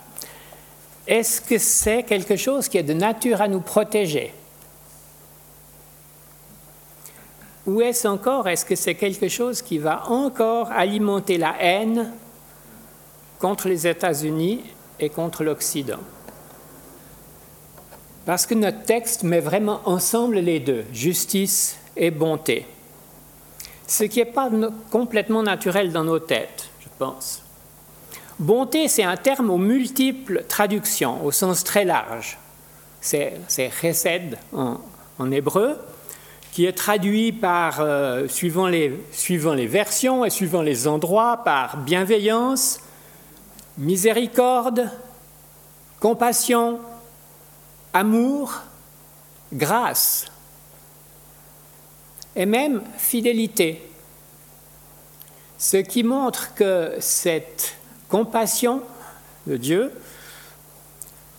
Est-ce 1.05 1.41
que 1.41 1.59
c'est 1.59 2.05
quelque 2.05 2.37
chose 2.37 2.69
qui 2.69 2.79
est 2.79 2.85
de 2.85 2.93
nature 2.93 3.41
à 3.41 3.49
nous 3.49 3.61
protéger? 3.61 4.33
Ou 7.67 7.81
est-ce 7.81 8.07
encore, 8.07 8.49
est-ce 8.49 8.65
que 8.65 8.77
c'est 8.77 8.95
quelque 8.95 9.27
chose 9.27 9.63
qui 9.63 9.79
va 9.79 10.09
encore 10.09 10.71
alimenter 10.71 11.39
la 11.39 11.57
haine 11.59 12.13
contre 13.41 13.69
les 13.69 13.89
États-Unis 13.89 14.63
et 15.01 15.09
contre 15.09 15.43
l'Occident? 15.43 15.99
Parce 18.25 18.47
que 18.47 18.55
notre 18.55 18.85
texte 18.85 19.25
met 19.25 19.41
vraiment 19.41 19.81
ensemble 19.87 20.39
les 20.39 20.61
deux, 20.61 20.85
justice 20.93 21.79
et 21.97 22.13
bonté. 22.13 22.65
Ce 23.87 24.05
qui 24.05 24.19
n'est 24.19 24.25
pas 24.25 24.51
complètement 24.91 25.43
naturel 25.43 25.93
dans 25.93 26.05
nos 26.05 26.19
têtes, 26.19 26.69
je 26.81 26.89
pense. 26.99 27.43
Bonté, 28.39 28.89
c'est 28.89 29.05
un 29.05 29.17
terme 29.17 29.51
aux 29.51 29.59
multiples 29.59 30.45
traductions, 30.49 31.25
au 31.25 31.31
sens 31.31 31.65
très 31.65 31.85
large. 31.85 32.39
C'est 33.01 33.39
chesed 33.57 34.37
en, 34.53 35.31
hébreu, 35.31 35.79
qui 36.53 36.67
est 36.67 36.73
traduit 36.73 37.33
par, 37.33 37.81
euh, 37.81 38.27
suivant, 38.29 38.67
les, 38.67 38.93
suivant 39.13 39.55
les 39.55 39.67
versions 39.67 40.25
et 40.25 40.31
suivant 40.31 40.63
les 40.63 40.89
endroits, 40.89 41.39
par 41.45 41.79
bienveillance, 41.79 42.81
miséricorde, 43.79 44.91
compassion, 46.01 46.81
amour, 47.93 48.61
grâce 49.53 50.27
et 52.37 52.47
même 52.47 52.83
fidélité. 52.99 53.83
Ce 55.59 55.79
qui 55.79 56.05
montre 56.05 56.55
que 56.55 56.93
cette 57.01 57.77
compassion 58.09 58.83
de 59.47 59.57
Dieu, 59.57 59.93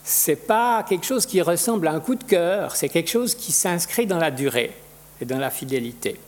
c'est 0.03 0.47
pas 0.47 0.83
quelque 0.83 1.05
chose 1.05 1.25
qui 1.25 1.41
ressemble 1.41 1.87
à 1.87 1.91
un 1.91 1.99
coup 1.99 2.15
de 2.15 2.23
cœur, 2.23 2.75
c'est 2.75 2.89
quelque 2.89 3.09
chose 3.09 3.35
qui 3.35 3.51
s'inscrit 3.51 4.07
dans 4.07 4.17
la 4.17 4.31
durée 4.31 4.75
et 5.21 5.25
dans 5.25 5.37
la 5.37 5.51
fidélité. 5.51 6.19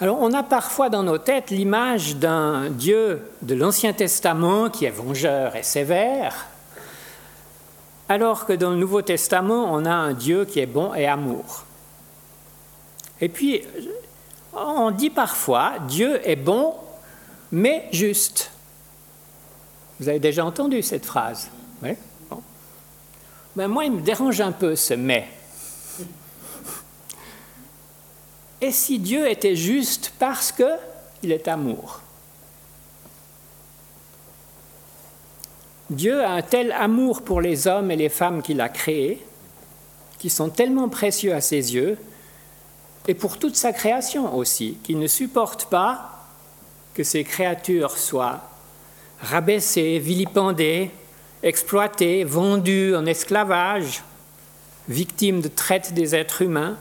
Alors 0.00 0.18
on 0.20 0.32
a 0.32 0.44
parfois 0.44 0.90
dans 0.90 1.02
nos 1.02 1.18
têtes 1.18 1.50
l'image 1.50 2.16
d'un 2.16 2.70
Dieu 2.70 3.22
de 3.42 3.54
l'Ancien 3.56 3.92
Testament 3.92 4.70
qui 4.70 4.84
est 4.84 4.90
vengeur 4.90 5.56
et 5.56 5.64
sévère, 5.64 6.46
alors 8.08 8.46
que 8.46 8.52
dans 8.52 8.70
le 8.70 8.76
Nouveau 8.76 9.02
Testament 9.02 9.72
on 9.72 9.84
a 9.84 9.92
un 9.92 10.12
Dieu 10.12 10.44
qui 10.44 10.60
est 10.60 10.66
bon 10.66 10.94
et 10.94 11.08
amour. 11.08 11.64
Et 13.20 13.28
puis 13.28 13.62
on 14.52 14.90
dit 14.90 15.10
parfois 15.10 15.74
Dieu 15.88 16.20
est 16.28 16.36
bon 16.36 16.74
mais 17.50 17.88
juste. 17.92 18.50
Vous 19.98 20.08
avez 20.08 20.18
déjà 20.18 20.44
entendu 20.44 20.82
cette 20.82 21.06
phrase 21.06 21.50
Oui? 21.82 21.90
Ben, 23.56 23.68
Moi, 23.68 23.86
il 23.86 23.92
me 23.92 24.00
dérange 24.00 24.40
un 24.40 24.52
peu 24.52 24.76
ce 24.76 24.94
mais. 24.94 25.28
Et 28.60 28.70
si 28.70 28.98
Dieu 28.98 29.28
était 29.28 29.56
juste 29.56 30.12
parce 30.18 30.52
qu'il 30.52 31.32
est 31.32 31.48
amour? 31.48 32.00
Dieu 35.90 36.22
a 36.22 36.32
un 36.32 36.42
tel 36.42 36.70
amour 36.72 37.22
pour 37.22 37.40
les 37.40 37.66
hommes 37.66 37.90
et 37.90 37.96
les 37.96 38.10
femmes 38.10 38.42
qu'il 38.42 38.60
a 38.60 38.68
créés, 38.68 39.24
qui 40.18 40.28
sont 40.28 40.50
tellement 40.50 40.90
précieux 40.90 41.32
à 41.32 41.40
ses 41.40 41.74
yeux, 41.74 41.96
et 43.08 43.14
pour 43.14 43.38
toute 43.38 43.56
sa 43.56 43.72
création 43.72 44.36
aussi, 44.36 44.76
qu'il 44.84 44.98
ne 44.98 45.06
supporte 45.06 45.64
pas 45.64 46.26
que 46.92 47.02
ces 47.02 47.24
créatures 47.24 47.96
soient 47.96 48.42
rabaissées, 49.22 49.98
vilipendées, 49.98 50.90
exploitées, 51.42 52.22
vendues 52.24 52.94
en 52.94 53.06
esclavage, 53.06 54.04
victimes 54.90 55.40
de 55.40 55.48
traite 55.48 55.94
des 55.94 56.14
êtres 56.14 56.42
humains, 56.42 56.76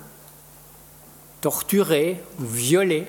torturées 1.39 2.21
ou 2.41 2.45
violées. 2.45 3.07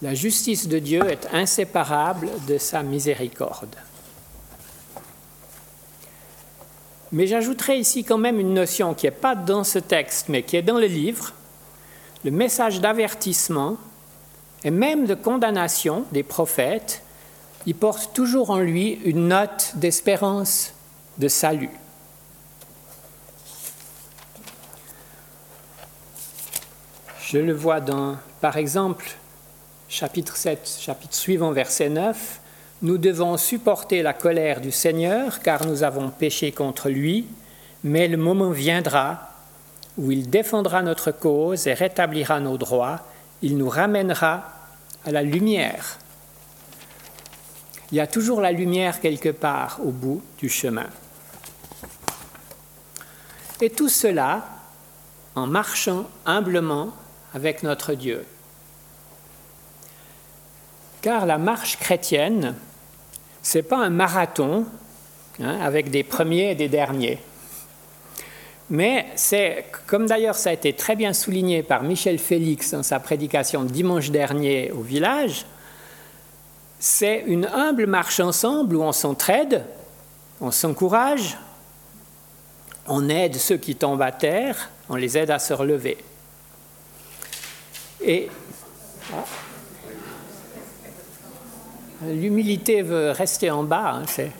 La 0.00 0.14
justice 0.14 0.68
de 0.68 0.78
Dieu 0.78 1.02
est 1.10 1.28
inséparable 1.34 2.30
de 2.48 2.56
sa 2.56 2.82
miséricorde. 2.82 3.76
Mais 7.12 7.26
j'ajouterai 7.26 7.78
ici 7.78 8.04
quand 8.04 8.18
même 8.18 8.38
une 8.38 8.54
notion 8.54 8.94
qui 8.94 9.06
n'est 9.06 9.10
pas 9.10 9.34
dans 9.34 9.64
ce 9.64 9.78
texte, 9.78 10.28
mais 10.28 10.42
qui 10.42 10.56
est 10.56 10.62
dans 10.62 10.78
le 10.78 10.86
livre, 10.86 11.32
le 12.24 12.30
message 12.30 12.80
d'avertissement 12.80 13.76
et 14.62 14.70
même 14.70 15.06
de 15.06 15.14
condamnation 15.14 16.04
des 16.12 16.22
prophètes, 16.22 17.02
il 17.66 17.74
porte 17.74 18.14
toujours 18.14 18.50
en 18.50 18.58
lui 18.58 19.00
une 19.04 19.28
note 19.28 19.72
d'espérance, 19.74 20.72
de 21.18 21.28
salut. 21.28 21.70
Je 27.22 27.38
le 27.38 27.52
vois 27.52 27.80
dans, 27.80 28.16
par 28.40 28.56
exemple, 28.56 29.16
chapitre 29.88 30.36
7, 30.36 30.78
chapitre 30.80 31.14
suivant, 31.14 31.52
verset 31.52 31.88
9. 31.88 32.40
Nous 32.82 32.96
devons 32.96 33.36
supporter 33.36 34.02
la 34.02 34.14
colère 34.14 34.62
du 34.62 34.70
Seigneur 34.70 35.40
car 35.40 35.66
nous 35.66 35.82
avons 35.82 36.08
péché 36.08 36.50
contre 36.50 36.88
lui, 36.88 37.26
mais 37.84 38.08
le 38.08 38.16
moment 38.16 38.50
viendra 38.50 39.28
où 39.98 40.10
il 40.10 40.30
défendra 40.30 40.80
notre 40.80 41.10
cause 41.10 41.66
et 41.66 41.74
rétablira 41.74 42.40
nos 42.40 42.56
droits, 42.56 43.00
il 43.42 43.58
nous 43.58 43.68
ramènera 43.68 44.44
à 45.04 45.10
la 45.10 45.22
lumière. 45.22 45.98
Il 47.92 47.96
y 47.96 48.00
a 48.00 48.06
toujours 48.06 48.40
la 48.40 48.52
lumière 48.52 49.00
quelque 49.00 49.28
part 49.28 49.78
au 49.84 49.90
bout 49.90 50.22
du 50.38 50.48
chemin. 50.48 50.86
Et 53.60 53.68
tout 53.68 53.90
cela 53.90 54.46
en 55.34 55.46
marchant 55.46 56.08
humblement 56.24 56.94
avec 57.34 57.62
notre 57.62 57.92
Dieu. 57.92 58.24
Car 61.02 61.26
la 61.26 61.36
marche 61.36 61.78
chrétienne, 61.78 62.54
ce 63.42 63.58
n'est 63.58 63.62
pas 63.62 63.78
un 63.78 63.90
marathon 63.90 64.66
hein, 65.40 65.58
avec 65.60 65.90
des 65.90 66.02
premiers 66.02 66.50
et 66.50 66.54
des 66.54 66.68
derniers. 66.68 67.18
Mais 68.70 69.06
c'est, 69.16 69.64
comme 69.86 70.06
d'ailleurs 70.06 70.36
ça 70.36 70.50
a 70.50 70.52
été 70.52 70.72
très 70.72 70.94
bien 70.94 71.12
souligné 71.12 71.62
par 71.62 71.82
Michel 71.82 72.18
Félix 72.18 72.70
dans 72.70 72.84
sa 72.84 73.00
prédication 73.00 73.64
dimanche 73.64 74.10
dernier 74.10 74.70
au 74.70 74.82
village, 74.82 75.44
c'est 76.78 77.24
une 77.26 77.46
humble 77.46 77.86
marche 77.86 78.20
ensemble 78.20 78.76
où 78.76 78.82
on 78.82 78.92
s'entraide, 78.92 79.64
on 80.40 80.50
s'encourage, 80.50 81.36
on 82.86 83.08
aide 83.08 83.36
ceux 83.36 83.58
qui 83.58 83.76
tombent 83.76 84.02
à 84.02 84.12
terre, 84.12 84.70
on 84.88 84.96
les 84.96 85.18
aide 85.18 85.30
à 85.30 85.38
se 85.38 85.52
relever. 85.52 85.98
Et 88.02 88.30
l'humilité 92.02 92.82
veut 92.82 93.10
rester 93.10 93.50
en 93.50 93.62
bas. 93.62 93.92
Hein, 93.94 94.02
c'est... 94.06 94.30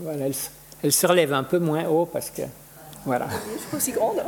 Voilà, 0.00 0.26
elle, 0.82 0.92
se 0.92 1.06
relève 1.06 1.32
un 1.32 1.42
peu 1.42 1.58
moins 1.58 1.86
haut 1.86 2.06
parce 2.06 2.30
que. 2.30 2.42
Voilà. 3.04 3.26
Je 3.28 3.58
suis 3.58 3.68
pas 3.68 3.76
aussi 3.76 3.92
grande. 3.92 4.22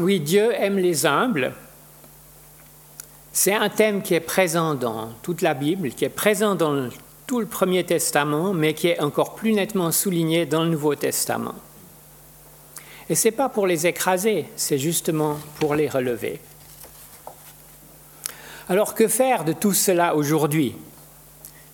oui, 0.00 0.18
Dieu 0.20 0.52
aime 0.52 0.78
les 0.78 1.06
humbles. 1.06 1.52
C'est 3.32 3.54
un 3.54 3.68
thème 3.68 4.02
qui 4.02 4.14
est 4.14 4.20
présent 4.20 4.74
dans 4.74 5.10
toute 5.22 5.42
la 5.42 5.54
Bible, 5.54 5.90
qui 5.90 6.04
est 6.04 6.08
présent 6.08 6.56
dans 6.56 6.88
tout 7.26 7.40
le 7.40 7.46
Premier 7.46 7.84
Testament, 7.84 8.52
mais 8.52 8.74
qui 8.74 8.88
est 8.88 9.00
encore 9.00 9.34
plus 9.34 9.52
nettement 9.52 9.90
souligné 9.90 10.46
dans 10.46 10.62
le 10.62 10.70
Nouveau 10.70 10.94
Testament. 10.94 11.54
Et 13.08 13.14
ce 13.14 13.28
n'est 13.28 13.32
pas 13.32 13.48
pour 13.48 13.66
les 13.66 13.86
écraser, 13.86 14.46
c'est 14.56 14.78
justement 14.78 15.38
pour 15.58 15.74
les 15.74 15.88
relever. 15.88 16.40
Alors 18.68 18.94
que 18.94 19.08
faire 19.08 19.44
de 19.44 19.52
tout 19.52 19.74
cela 19.74 20.16
aujourd'hui? 20.16 20.74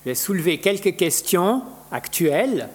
Je 0.04 0.10
vais 0.10 0.14
soulever 0.14 0.58
quelques 0.58 0.96
questions 0.96 1.62
actuelles. 1.90 2.68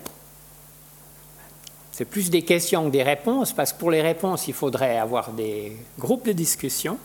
C'est 1.92 2.06
plus 2.06 2.30
des 2.30 2.44
questions 2.44 2.86
que 2.86 2.92
des 2.92 3.04
réponses, 3.04 3.54
parce 3.54 3.74
que 3.74 3.80
pour 3.80 3.92
les 3.92 4.02
réponses, 4.02 4.48
il 4.48 4.54
faudrait 4.54 4.98
avoir 4.98 5.32
des 5.32 5.76
groupes 6.00 6.26
de 6.26 6.32
discussion. 6.32 6.98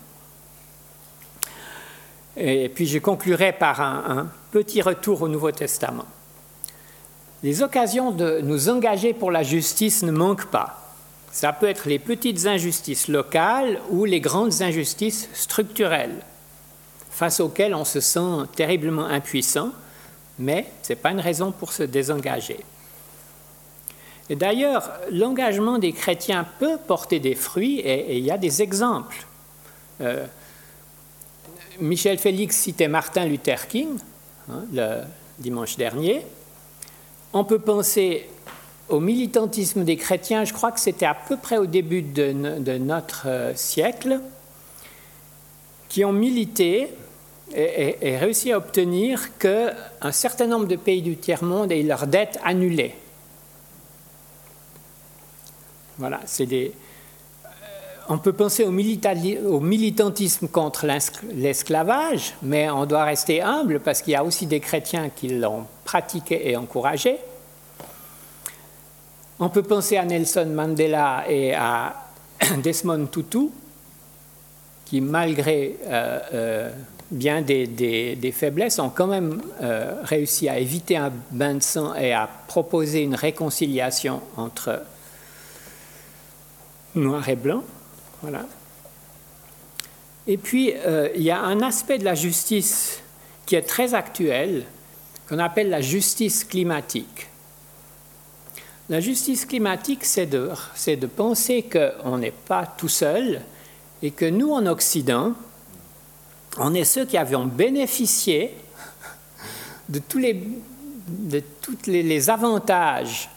Et 2.37 2.69
puis 2.69 2.87
je 2.87 2.99
conclurai 2.99 3.53
par 3.53 3.81
un, 3.81 4.29
petit 4.51 4.83
retour 4.83 5.23
au 5.23 5.29
Nouveau 5.29 5.51
Testament. 5.51 6.07
Les 7.43 7.63
occasions 7.63 8.11
de 8.11 8.41
nous 8.43 8.69
engager 8.69 9.15
pour 9.15 9.31
la 9.31 9.43
justice 9.43 10.03
ne 10.03 10.13
manquent 10.13 10.51
pas. 10.51 10.79
Ça 11.33 11.53
peut 11.53 11.69
être 11.69 11.89
les 11.89 11.99
petites 11.99 12.47
injustices 12.47 13.09
locales 13.09 13.81
ou 13.91 14.05
les 14.05 14.21
grandes 14.21 14.61
injustices 14.61 15.29
structurelles, 15.33 16.23
face 17.11 17.41
auxquelles 17.41 17.75
on 17.75 17.87
se 17.87 18.01
sent 18.01 18.47
terriblement 18.55 19.07
impuissant 19.07 19.73
mais 20.39 20.67
ce 20.83 20.93
n'est 20.93 20.97
pas 20.97 21.11
une 21.11 21.21
raison 21.21 21.53
pour 21.53 21.73
se 21.73 21.83
désengager. 21.83 22.61
Et 24.31 24.37
d'ailleurs, 24.37 24.91
l'engagement 25.11 25.79
des 25.79 25.93
chrétiens 25.93 26.47
peut 26.59 26.79
porter 26.87 27.21
des 27.21 27.35
fruits 27.35 27.81
et, 27.81 28.17
il 28.19 28.25
y 28.25 28.31
a 28.31 28.39
des 28.39 28.63
exemples. 28.63 29.27
Euh, 30.01 30.27
Michel 31.83 32.17
Félix 32.19 32.57
citait 32.57 32.87
Martin 32.87 33.25
Luther 33.25 33.67
King 33.67 33.99
hein, 34.49 34.65
le 34.73 35.01
dimanche 35.41 35.77
dernier. 35.77 36.25
On 37.33 37.45
peut 37.45 37.59
penser 37.59 38.29
au 38.89 39.01
militantisme 39.01 39.83
des 39.83 39.97
chrétiens, 39.97 40.45
je 40.45 40.53
crois 40.53 40.71
que 40.71 40.79
c'était 40.79 41.07
à 41.07 41.15
peu 41.15 41.37
près 41.37 41.59
au 41.59 41.67
début 41.67 42.03
de, 42.03 42.33
notre 42.79 43.25
euh, 43.27 43.53
siècle, 43.57 44.21
qui 45.89 46.05
ont 46.05 46.13
milité 46.13 46.89
et, 47.55 48.17
réussi 48.17 48.53
à 48.53 48.59
obtenir 48.59 49.37
qu'un 49.39 50.13
certain 50.13 50.47
nombre 50.47 50.67
de 50.67 50.77
pays 50.77 51.03
du 51.03 51.17
tiers-monde 51.17 51.73
aient 51.73 51.83
leurs 51.83 52.07
dettes 52.07 52.39
annulées. 52.45 52.95
Voilà, 55.99 56.21
c'est 56.25 56.47
des, 56.47 56.73
on 58.13 58.19
peut 58.19 58.35
penser 58.35 58.65
au, 58.65 58.71
militantisme 59.61 60.47
contre 60.47 60.87
l'esclavage, 61.35 62.35
mais 62.43 62.69
on 62.69 62.85
doit 62.85 63.05
rester 63.05 63.41
humble 63.41 63.81
parce 63.81 64.03
qu'il 64.03 64.13
y 64.13 64.17
a 64.17 64.23
aussi 64.23 64.45
des 64.45 64.61
chrétiens 64.61 65.09
qui 65.09 65.29
l'ont 65.29 65.65
pratiqué 65.87 66.51
et 66.51 66.55
encouragé. 66.55 67.17
On 69.41 69.49
peut 69.49 69.63
penser 69.63 69.97
à 69.97 70.05
Nelson 70.05 70.47
Mandela 70.55 71.25
et 71.27 71.55
à 71.55 71.95
Desmond 72.63 73.07
Tutu, 73.07 73.49
qui, 74.85 75.01
malgré 75.01 75.79
euh, 75.87 76.19
euh, 76.35 76.71
bien 77.11 77.41
des, 77.41 78.35
faiblesses, 78.37 78.79
ont 78.79 78.91
quand 78.91 79.07
même 79.07 79.41
euh, 79.63 79.95
réussi 80.03 80.51
à 80.51 80.59
éviter 80.59 80.99
un 80.99 81.13
bain 81.31 81.55
de 81.55 81.63
sang 81.63 81.95
et 81.95 82.13
à 82.13 82.29
proposer 82.47 83.05
une 83.05 83.15
réconciliation 83.15 84.21
entre 84.37 84.83
noir 86.95 87.27
et 87.27 87.37
blanc. 87.37 87.63
Voilà. 88.23 88.47
Et 90.27 90.37
puis, 90.37 90.73
euh, 90.75 91.09
il 91.17 91.23
y 91.23 91.31
a 91.31 91.41
un 91.41 91.61
aspect 91.61 91.99
de 91.99 92.05
la 92.05 92.15
justice 92.15 93.01
qui 93.45 93.57
est 93.57 93.63
très 93.63 93.95
actuel, 93.95 94.65
qu'on 95.29 95.41
appelle 95.41 95.69
la 95.69 95.81
justice 95.81 96.45
climatique. 96.45 97.29
La 98.89 99.01
justice 99.01 99.45
climatique, 99.45 100.05
c'est 100.05 100.27
de, 100.27 100.51
de, 100.87 101.07
penser 101.07 101.65
qu'on 101.65 102.19
n'est 102.19 102.31
pas 102.31 102.67
tout 102.67 102.89
seul 102.89 103.43
et 104.03 104.13
que 104.13 104.25
nous, 104.25 104.53
en 104.53 104.67
Occident, 104.67 105.33
on 106.59 106.75
est 106.75 106.85
ceux 106.85 107.05
qui 107.05 107.17
avions 107.17 107.47
bénéficié 107.47 108.55
de 109.89 109.99
tous 109.99 110.19
les, 110.19 110.41
de 111.09 111.43
tous 111.61 111.79
les 111.87 112.31
avantages 112.31 113.29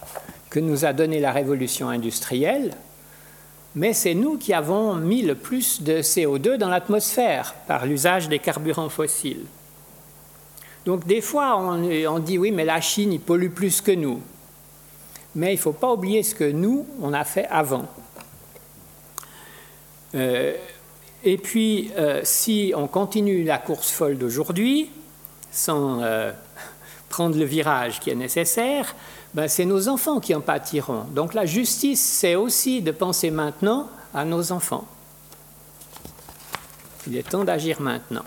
que 0.49 0.59
nous 0.59 0.85
a 0.85 0.93
donné 0.93 1.19
la 1.19 1.31
révolution 1.31 1.89
industrielle 1.89 2.75
mais 3.75 3.93
c'est 3.93 4.13
nous 4.13 4.37
qui 4.37 4.53
avons 4.53 4.95
mis 4.95 5.21
le 5.21 5.35
plus 5.35 5.81
de 5.81 5.97
CO2 5.97 6.55
dans 6.55 6.69
l'atmosphère 6.69 7.53
par 7.67 7.85
l'usage 7.85 8.29
des 8.29 8.39
carburants 8.39 8.89
fossiles. 8.89 9.45
Donc 10.85 11.05
des 11.05 11.21
fois, 11.21 11.57
on, 11.57 12.19
dit 12.19 12.37
oui, 12.37 12.51
mais 12.51 12.63
la 12.63 12.79
Chine, 12.79 13.11
il 13.11 13.19
pollue 13.19 13.49
plus 13.49 13.81
que 13.81 13.91
nous. 13.91 14.21
Mais 15.33 15.53
il 15.53 15.57
ne 15.57 15.61
faut 15.61 15.73
pas 15.73 15.91
oublier 15.91 16.23
ce 16.23 16.35
que 16.35 16.49
nous, 16.49 16.85
on 17.01 17.11
a 17.11 17.25
fait 17.25 17.47
avant. 17.47 17.87
Euh, 20.13 20.53
et 21.23 21.37
puis, 21.37 21.91
euh, 21.97 22.21
si 22.23 22.71
on 22.77 22.87
continue 22.87 23.43
la 23.43 23.57
course 23.57 23.91
folle 23.91 24.17
d'aujourd'hui, 24.17 24.91
sans 25.51 26.01
euh, 26.01 26.31
prendre 27.09 27.37
le 27.37 27.45
virage 27.45 27.99
qui 27.99 28.11
est 28.11 28.15
nécessaire, 28.15 28.95
ben, 29.35 29.49
c'est 29.49 29.65
nos 29.65 29.89
enfants 29.89 30.21
qui 30.21 30.33
en 30.33 30.39
pâtiront. 30.39 31.03
Donc 31.11 31.33
la 31.33 31.45
justice, 31.45 32.01
c'est 32.01 32.35
aussi 32.35 32.81
de 32.81 32.91
penser 32.91 33.31
maintenant 33.31 33.89
à 34.13 34.23
nos 34.23 34.53
enfants. 34.53 34.85
Il 37.05 37.17
est 37.17 37.29
temps 37.29 37.43
d'agir 37.43 37.81
maintenant. 37.81 38.23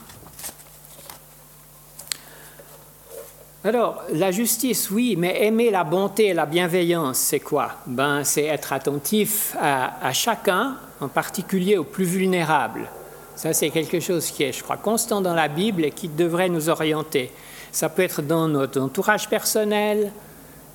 Alors, 3.64 4.02
la 4.12 4.30
justice, 4.30 4.90
oui, 4.90 5.16
mais 5.16 5.46
aimer 5.46 5.70
la 5.70 5.82
bonté 5.82 6.26
et 6.26 6.34
la 6.34 6.44
bienveillance, 6.44 7.16
c'est 7.16 7.40
quoi? 7.40 7.72
Ben, 7.86 8.22
C'est 8.22 8.44
être 8.44 8.74
attentif 8.74 9.56
à, 9.58 10.06
à, 10.06 10.12
chacun, 10.12 10.76
en 11.00 11.08
particulier 11.08 11.78
aux 11.78 11.84
plus 11.84 12.04
vulnérables. 12.04 12.86
Ça, 13.34 13.54
c'est 13.54 13.70
quelque 13.70 14.00
chose 14.00 14.30
qui 14.30 14.42
est, 14.42 14.52
je 14.52 14.62
crois, 14.62 14.76
constant 14.76 15.22
dans 15.22 15.34
la 15.34 15.48
Bible 15.48 15.86
et 15.86 15.90
qui 15.90 16.08
devrait 16.08 16.50
nous 16.50 16.68
orienter. 16.68 17.32
Ça 17.72 17.88
peut 17.88 18.02
être 18.02 18.20
dans 18.20 18.46
notre 18.46 18.80
entourage 18.80 19.28
personnel, 19.28 20.12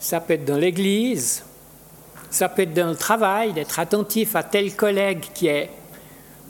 ça 0.03 0.19
peut 0.19 0.33
être 0.33 0.43
dans 0.43 0.57
l'église, 0.57 1.43
ça 2.29 2.49
peut 2.49 2.63
être 2.63 2.73
dans 2.73 2.89
le 2.89 2.95
travail, 2.95 3.53
d'être 3.53 3.79
attentif 3.79 4.35
à 4.35 4.43
tel 4.43 4.75
collègue 4.75 5.23
qui, 5.33 5.47
est, 5.47 5.69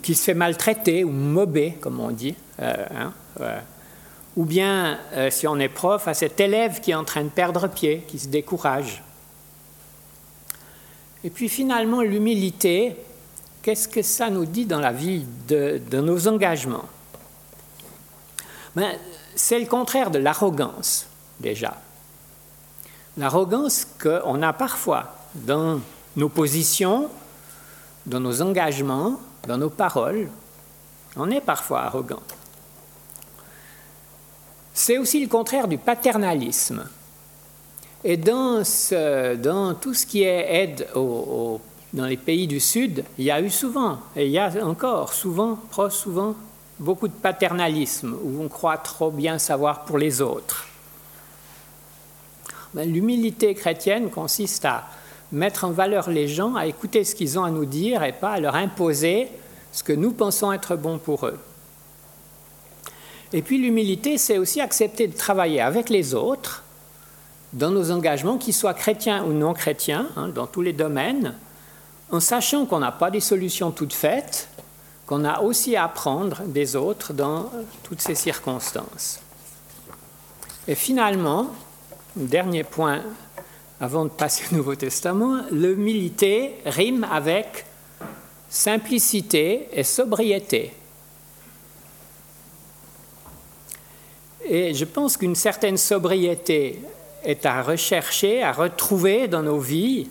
qui 0.02 0.16
se 0.16 0.24
fait 0.24 0.34
maltraiter 0.34 1.04
ou 1.04 1.10
mobé, 1.10 1.78
comme 1.80 2.00
on 2.00 2.10
dit, 2.10 2.34
euh, 2.60 2.74
hein, 2.90 3.12
ou 4.36 4.44
bien, 4.44 4.98
euh, 5.12 5.30
si 5.30 5.46
on 5.46 5.56
est 5.60 5.68
prof, 5.68 6.08
à 6.08 6.14
cet 6.14 6.40
élève 6.40 6.80
qui 6.80 6.90
est 6.90 6.96
en 6.96 7.04
train 7.04 7.22
de 7.22 7.28
perdre 7.28 7.68
pied, 7.68 8.04
qui 8.08 8.18
se 8.18 8.26
décourage. 8.26 9.04
Et 11.22 11.30
puis 11.30 11.48
finalement, 11.48 12.02
l'humilité, 12.02 12.96
qu'est-ce 13.62 13.86
que 13.86 14.02
ça 14.02 14.30
nous 14.30 14.46
dit 14.46 14.66
dans 14.66 14.80
la 14.80 14.90
vie 14.90 15.24
de, 15.46 15.80
nos 15.92 16.26
engagements? 16.26 16.86
Ben, 18.74 18.96
C'est 19.36 19.60
le 19.60 19.66
contraire 19.66 20.10
de 20.10 20.18
l'arrogance, 20.18 21.06
déjà 21.38 21.76
l'arrogance 23.16 23.86
qu'on 24.00 24.42
a 24.42 24.52
parfois 24.52 25.14
dans 25.34 25.80
nos 26.16 26.28
positions, 26.28 27.08
dans 28.06 28.20
nos 28.20 28.42
engagements, 28.42 29.20
dans 29.46 29.58
nos 29.58 29.70
paroles. 29.70 30.28
On 31.16 31.30
est 31.30 31.40
parfois 31.40 31.82
arrogant. 31.82 32.22
C'est 34.72 34.98
aussi 34.98 35.22
le 35.22 35.28
contraire 35.28 35.68
du 35.68 35.78
paternalisme. 35.78 36.84
Et 38.02 38.16
dans, 38.16 38.62
tout 39.80 39.94
ce 39.94 40.04
qui 40.04 40.24
est 40.24 40.62
aide 40.62 40.88
dans 40.94 42.06
les 42.06 42.16
pays 42.16 42.46
du 42.46 42.60
Sud, 42.60 43.04
il 43.16 43.24
y 43.24 43.30
a 43.30 43.40
eu 43.40 43.48
souvent, 43.48 43.98
et 44.14 44.26
il 44.26 44.32
y 44.32 44.38
a 44.38 44.52
encore 44.62 45.14
souvent, 45.14 45.56
pro 45.70 45.88
souvent, 45.88 46.34
beaucoup 46.78 47.08
de 47.08 47.14
paternalisme, 47.14 48.14
où 48.22 48.42
on 48.42 48.48
croit 48.48 48.76
trop 48.76 49.10
bien 49.10 49.38
savoir 49.38 49.84
pour 49.84 49.96
les 49.96 50.20
autres. 50.20 50.66
Ben, 52.74 52.92
l'humilité 52.92 53.54
chrétienne 53.54 54.10
consiste 54.10 54.64
à 54.64 54.84
mettre 55.30 55.64
en 55.64 55.70
valeur 55.70 56.10
les 56.10 56.28
gens, 56.28 56.56
à 56.56 56.66
écouter 56.66 57.04
ce 57.04 57.14
qu'ils 57.14 57.38
ont 57.38 57.44
à 57.44 57.50
nous 57.50 57.64
dire 57.64 58.02
et 58.02 58.12
pas 58.12 58.32
à 58.32 58.40
leur 58.40 58.56
imposer 58.56 59.28
ce 59.72 59.82
que 59.82 59.92
nous 59.92 60.12
pensons 60.12 60.52
être 60.52 60.76
bon 60.76 60.98
pour 60.98 61.26
eux. 61.26 61.38
Et 63.32 63.42
puis 63.42 63.58
l'humilité, 63.58 64.18
c'est 64.18 64.38
aussi 64.38 64.60
accepter 64.60 65.08
de 65.08 65.16
travailler 65.16 65.60
avec 65.60 65.88
les 65.88 66.14
autres 66.14 66.62
dans 67.52 67.70
nos 67.70 67.92
engagements, 67.92 68.38
qu'ils 68.38 68.54
soient 68.54 68.74
chrétiens 68.74 69.24
ou 69.24 69.32
non 69.32 69.54
chrétiens, 69.54 70.08
hein, 70.16 70.28
dans 70.28 70.46
tous 70.46 70.62
les 70.62 70.72
domaines, 70.72 71.34
en 72.10 72.20
sachant 72.20 72.66
qu'on 72.66 72.80
n'a 72.80 72.92
pas 72.92 73.10
des 73.10 73.20
solutions 73.20 73.70
toutes 73.70 73.92
faites, 73.92 74.48
qu'on 75.06 75.24
a 75.24 75.40
aussi 75.40 75.76
à 75.76 75.84
apprendre 75.84 76.42
des 76.42 76.74
autres 76.76 77.12
dans 77.12 77.50
toutes 77.84 78.00
ces 78.00 78.14
circonstances. 78.14 79.20
Et 80.66 80.74
finalement, 80.74 81.50
Dernier 82.16 82.62
point 82.62 83.02
avant 83.80 84.04
de 84.04 84.10
passer 84.10 84.44
au 84.52 84.56
Nouveau 84.56 84.76
Testament, 84.76 85.42
l'humilité 85.50 86.54
rime 86.64 87.04
avec 87.10 87.66
simplicité 88.48 89.68
et 89.72 89.82
sobriété. 89.82 90.72
Et 94.44 94.74
je 94.74 94.84
pense 94.84 95.16
qu'une 95.16 95.34
certaine 95.34 95.76
sobriété 95.76 96.80
est 97.24 97.44
à 97.46 97.62
rechercher, 97.62 98.44
à 98.44 98.52
retrouver 98.52 99.26
dans 99.26 99.42
nos 99.42 99.58
vies. 99.58 100.08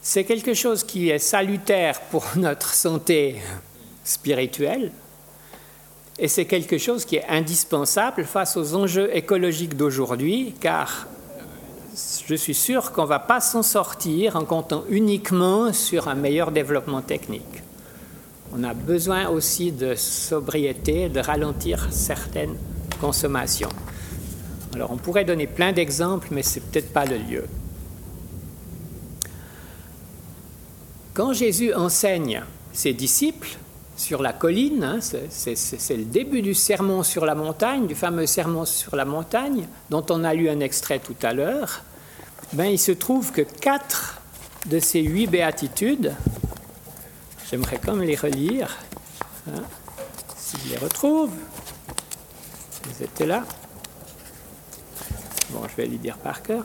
C'est 0.00 0.24
quelque 0.24 0.54
chose 0.54 0.84
qui 0.84 1.10
est 1.10 1.18
salutaire 1.18 2.00
pour 2.10 2.24
notre 2.36 2.72
santé 2.72 3.36
spirituelle, 4.04 4.90
et 6.20 6.28
c'est 6.28 6.44
quelque 6.44 6.76
chose 6.76 7.06
qui 7.06 7.16
est 7.16 7.26
indispensable 7.28 8.24
face 8.24 8.58
aux 8.58 8.74
enjeux 8.74 9.08
écologiques 9.16 9.74
d'aujourd'hui, 9.74 10.54
car 10.60 11.08
je 12.26 12.34
suis 12.34 12.54
sûr 12.54 12.92
qu'on 12.92 13.04
ne 13.04 13.08
va 13.08 13.18
pas 13.18 13.40
s'en 13.40 13.62
sortir 13.62 14.36
en 14.36 14.44
comptant 14.44 14.84
uniquement 14.90 15.72
sur 15.72 16.08
un 16.08 16.14
meilleur 16.14 16.50
développement 16.50 17.00
technique. 17.00 17.62
On 18.52 18.62
a 18.64 18.74
besoin 18.74 19.28
aussi 19.28 19.72
de 19.72 19.94
sobriété, 19.94 21.08
de 21.08 21.20
ralentir 21.20 21.88
certaines 21.90 22.56
consommations. 23.00 23.70
Alors 24.74 24.90
on 24.90 24.98
pourrait 24.98 25.24
donner 25.24 25.46
plein 25.46 25.72
d'exemples, 25.72 26.28
mais 26.32 26.42
ce 26.42 26.58
n'est 26.58 26.66
peut-être 26.66 26.92
pas 26.92 27.06
le 27.06 27.16
lieu. 27.16 27.46
Quand 31.14 31.32
Jésus 31.32 31.72
enseigne 31.72 32.42
ses 32.74 32.92
disciples, 32.92 33.56
sur 34.00 34.22
la 34.22 34.32
colline, 34.32 34.82
hein, 34.82 34.98
c'est 35.02 35.96
le 35.96 36.04
début 36.04 36.40
du 36.40 36.54
sermon 36.54 37.02
sur 37.02 37.26
la 37.26 37.34
montagne, 37.34 37.86
du 37.86 37.94
fameux 37.94 38.24
sermon 38.24 38.64
sur 38.64 38.96
la 38.96 39.04
montagne, 39.04 39.68
dont 39.90 40.04
on 40.08 40.24
a 40.24 40.32
lu 40.32 40.48
un 40.48 40.60
extrait 40.60 41.00
tout 41.00 41.16
à 41.22 41.34
l'heure, 41.34 41.82
ben, 42.54 42.64
il 42.64 42.78
se 42.78 42.92
trouve 42.92 43.30
que 43.30 43.42
quatre 43.42 44.22
de 44.64 44.78
ces 44.78 45.02
huit 45.02 45.26
béatitudes, 45.26 46.14
j'aimerais 47.50 47.78
comme 47.78 48.00
les 48.00 48.16
relire, 48.16 48.74
hein, 49.46 49.62
si 50.34 50.56
je 50.64 50.70
les 50.70 50.78
retrouve, 50.78 51.32
ils 52.86 53.04
étaient 53.04 53.26
là, 53.26 53.44
bon, 55.50 55.60
je 55.68 55.76
vais 55.76 55.86
les 55.86 55.98
dire 55.98 56.16
par 56.16 56.42
cœur, 56.42 56.64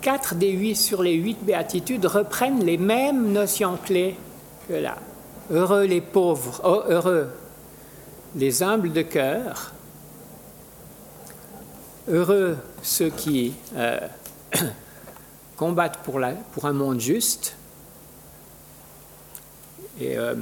quatre 0.00 0.34
des 0.34 0.50
huit 0.50 0.74
sur 0.74 1.04
les 1.04 1.14
huit 1.14 1.38
béatitudes 1.40 2.04
reprennent 2.04 2.64
les 2.64 2.78
mêmes 2.78 3.30
notions 3.30 3.76
clés 3.76 4.16
que 4.68 4.74
là. 4.74 4.96
Heureux 5.50 5.84
les 5.84 6.00
pauvres, 6.00 6.60
oh, 6.64 6.82
heureux 6.88 7.28
les 8.34 8.62
humbles 8.62 8.92
de 8.92 9.02
cœur, 9.02 9.72
heureux 12.08 12.56
ceux 12.82 13.10
qui 13.10 13.54
euh, 13.74 14.00
combattent 15.56 16.00
pour, 16.02 16.18
un 16.18 16.72
monde 16.72 17.00
juste, 17.00 17.56
et 20.00 20.18
euh, 20.18 20.34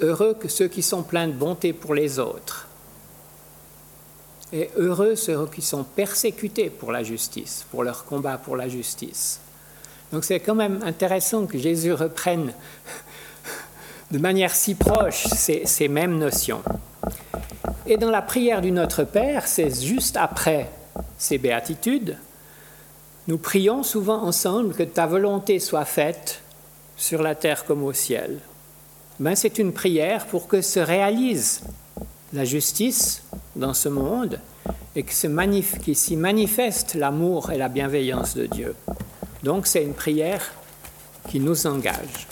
heureux 0.00 0.34
que 0.34 0.48
ceux 0.48 0.68
qui 0.68 0.82
sont 0.82 1.02
pleins 1.02 1.28
de 1.28 1.32
bonté 1.32 1.72
pour 1.72 1.94
les 1.94 2.18
autres, 2.18 2.66
et 4.52 4.70
heureux 4.76 5.14
ceux 5.14 5.46
qui 5.46 5.62
sont 5.62 5.84
persécutés 5.84 6.70
pour 6.70 6.90
la 6.90 7.02
justice, 7.02 7.66
pour 7.70 7.84
leur 7.84 8.04
combat 8.04 8.38
pour 8.38 8.56
la 8.56 8.68
justice. 8.68 9.40
Donc 10.12 10.24
c'est 10.24 10.40
quand 10.40 10.54
même 10.54 10.82
intéressant 10.84 11.46
que 11.46 11.58
Jésus 11.58 11.92
reprenne 11.92 12.52
de 14.10 14.18
manière 14.18 14.54
si 14.54 14.74
proche 14.74 15.26
ces, 15.26 15.88
mêmes 15.88 16.18
notions. 16.18 16.62
Et 17.86 17.96
dans 17.96 18.10
la 18.10 18.22
prière 18.22 18.60
du 18.60 18.70
Notre 18.70 19.04
Père, 19.04 19.46
c'est 19.46 19.82
juste 19.82 20.16
après 20.16 20.70
ces 21.18 21.38
béatitudes, 21.38 22.16
nous 23.28 23.38
prions 23.38 23.82
souvent 23.82 24.22
ensemble 24.22 24.74
que 24.74 24.84
ta 24.84 25.06
volonté 25.06 25.58
soit 25.58 25.84
faite 25.84 26.42
sur 26.96 27.22
la 27.22 27.34
terre 27.34 27.64
comme 27.64 27.82
au 27.82 27.92
ciel. 27.92 28.38
Ben, 29.18 29.34
c'est 29.34 29.58
une 29.58 29.72
prière 29.72 30.26
pour 30.26 30.46
que 30.46 30.60
se 30.60 30.78
réalise 30.78 31.62
la 32.32 32.44
justice 32.44 33.22
dans 33.56 33.74
ce 33.74 33.88
monde 33.88 34.38
et 34.94 35.02
qu'il 35.02 35.96
s'y 35.96 36.16
manifeste 36.16 36.94
l'amour 36.94 37.50
et 37.50 37.58
la 37.58 37.68
bienveillance 37.68 38.36
de 38.36 38.46
Dieu. 38.46 38.74
Donc 39.42 39.66
c'est 39.66 39.82
une 39.82 39.94
prière 39.94 40.52
qui 41.28 41.40
nous 41.40 41.66
engage. 41.66 42.26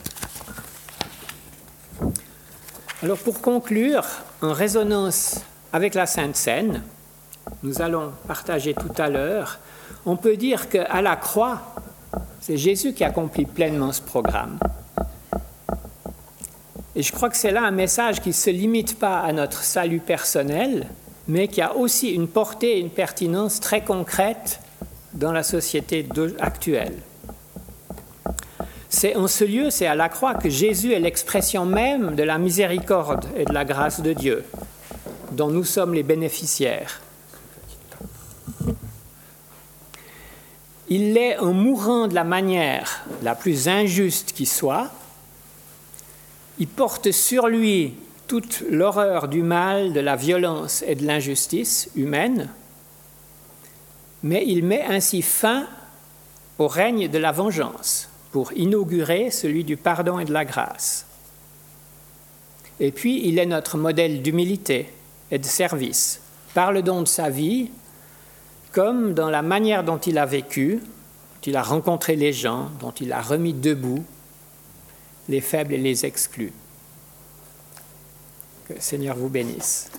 Alors 3.04 3.18
pour 3.18 3.42
conclure, 3.42 4.06
en 4.40 4.54
résonance 4.54 5.42
avec 5.74 5.92
la 5.92 6.06
Sainte 6.06 6.36
Seine, 6.36 6.82
nous 7.62 7.82
allons 7.82 8.12
partager 8.26 8.72
tout 8.72 8.94
à 8.96 9.10
l'heure, 9.10 9.58
on 10.06 10.16
peut 10.16 10.38
dire 10.38 10.70
qu'à 10.70 11.02
la 11.02 11.14
croix, 11.14 11.60
c'est 12.40 12.56
Jésus 12.56 12.94
qui 12.94 13.04
accomplit 13.04 13.44
pleinement 13.44 13.92
ce 13.92 14.00
programme. 14.00 14.58
Et 16.96 17.02
je 17.02 17.12
crois 17.12 17.28
que 17.28 17.36
c'est 17.36 17.50
là 17.50 17.64
un 17.64 17.72
message 17.72 18.22
qui 18.22 18.30
ne 18.30 18.34
se 18.34 18.48
limite 18.48 18.98
pas 18.98 19.20
à 19.20 19.34
notre 19.34 19.64
salut 19.64 20.00
personnel, 20.00 20.86
mais 21.28 21.48
qui 21.48 21.60
a 21.60 21.76
aussi 21.76 22.08
une 22.08 22.26
portée 22.26 22.78
et 22.78 22.80
une 22.80 22.88
pertinence 22.88 23.60
très 23.60 23.84
concrète 23.84 24.60
dans 25.12 25.32
la 25.32 25.42
société 25.42 26.08
actuelle. 26.40 26.94
C'est 28.94 29.16
en 29.16 29.26
ce 29.26 29.42
lieu, 29.42 29.70
c'est 29.70 29.88
à 29.88 29.96
la 29.96 30.09
croix 30.09 30.35
que 30.35 30.48
Jésus 30.48 30.92
est 30.92 31.00
l'expression 31.00 31.66
même 31.66 32.14
de 32.14 32.22
la 32.22 32.38
miséricorde 32.38 33.26
et 33.37 33.44
de 33.44 33.52
la 33.52 33.64
grâce 33.64 34.00
de 34.00 34.12
Dieu, 34.12 34.44
dont 35.33 35.48
nous 35.48 35.64
sommes 35.64 35.94
les 35.94 36.04
bénéficiaires. 36.04 37.00
Il 40.88 41.12
l'est 41.12 41.38
en 41.38 41.52
mourant 41.52 42.07
de 42.07 42.14
la 42.14 42.22
manière 42.22 43.04
la 43.24 43.35
plus 43.35 43.66
injuste 43.66 44.30
qui 44.33 44.46
soit. 44.46 44.92
Il 46.61 46.68
porte 46.68 47.11
sur 47.11 47.48
lui 47.48 47.94
toute 48.28 48.62
l'horreur 48.70 49.26
du 49.26 49.42
mal, 49.42 49.92
de 49.92 49.98
la 49.98 50.14
violence 50.14 50.85
et 50.87 50.94
de 50.94 51.04
l'injustice 51.04 51.90
humaine, 51.96 52.48
mais 54.22 54.44
il 54.46 54.64
met 54.64 54.85
ainsi 54.85 55.20
fin 55.20 55.66
au 56.59 56.68
règne 56.68 57.09
de 57.09 57.18
la 57.18 57.33
vengeance 57.33 58.09
pour 58.34 58.52
inaugurer 58.54 59.30
celui 59.30 59.62
du 59.62 59.76
pardon 59.76 60.18
et 60.18 60.24
de 60.24 60.32
la 60.32 60.44
grâce. 60.44 61.06
Et 62.80 62.90
puis, 62.90 63.28
il 63.28 63.38
est 63.38 63.46
notre 63.46 63.78
modèle 63.78 64.22
d'humilité 64.22 64.92
et 65.30 65.38
de 65.38 65.44
service, 65.44 66.20
par 66.52 66.72
le 66.72 66.82
don 66.82 67.02
de 67.02 67.06
sa 67.06 67.30
vie, 67.30 67.70
comme 68.72 69.14
dans 69.14 69.30
la 69.30 69.42
manière 69.42 69.84
dont 69.84 69.98
il 69.98 70.18
a 70.18 70.26
vécu, 70.26 70.80
dont 70.80 71.40
il 71.46 71.54
a 71.54 71.62
rencontré 71.62 72.16
les 72.16 72.32
gens, 72.32 72.70
dont 72.80 72.90
il 72.90 73.12
a 73.12 73.22
remis 73.22 73.52
debout 73.52 74.04
les 75.28 75.40
faibles 75.40 75.74
et 75.74 75.78
les 75.78 76.04
exclus. 76.04 76.52
Que 78.66 78.72
le 78.72 78.80
Seigneur 78.80 79.16
vous 79.16 79.28
bénisse. 79.28 79.92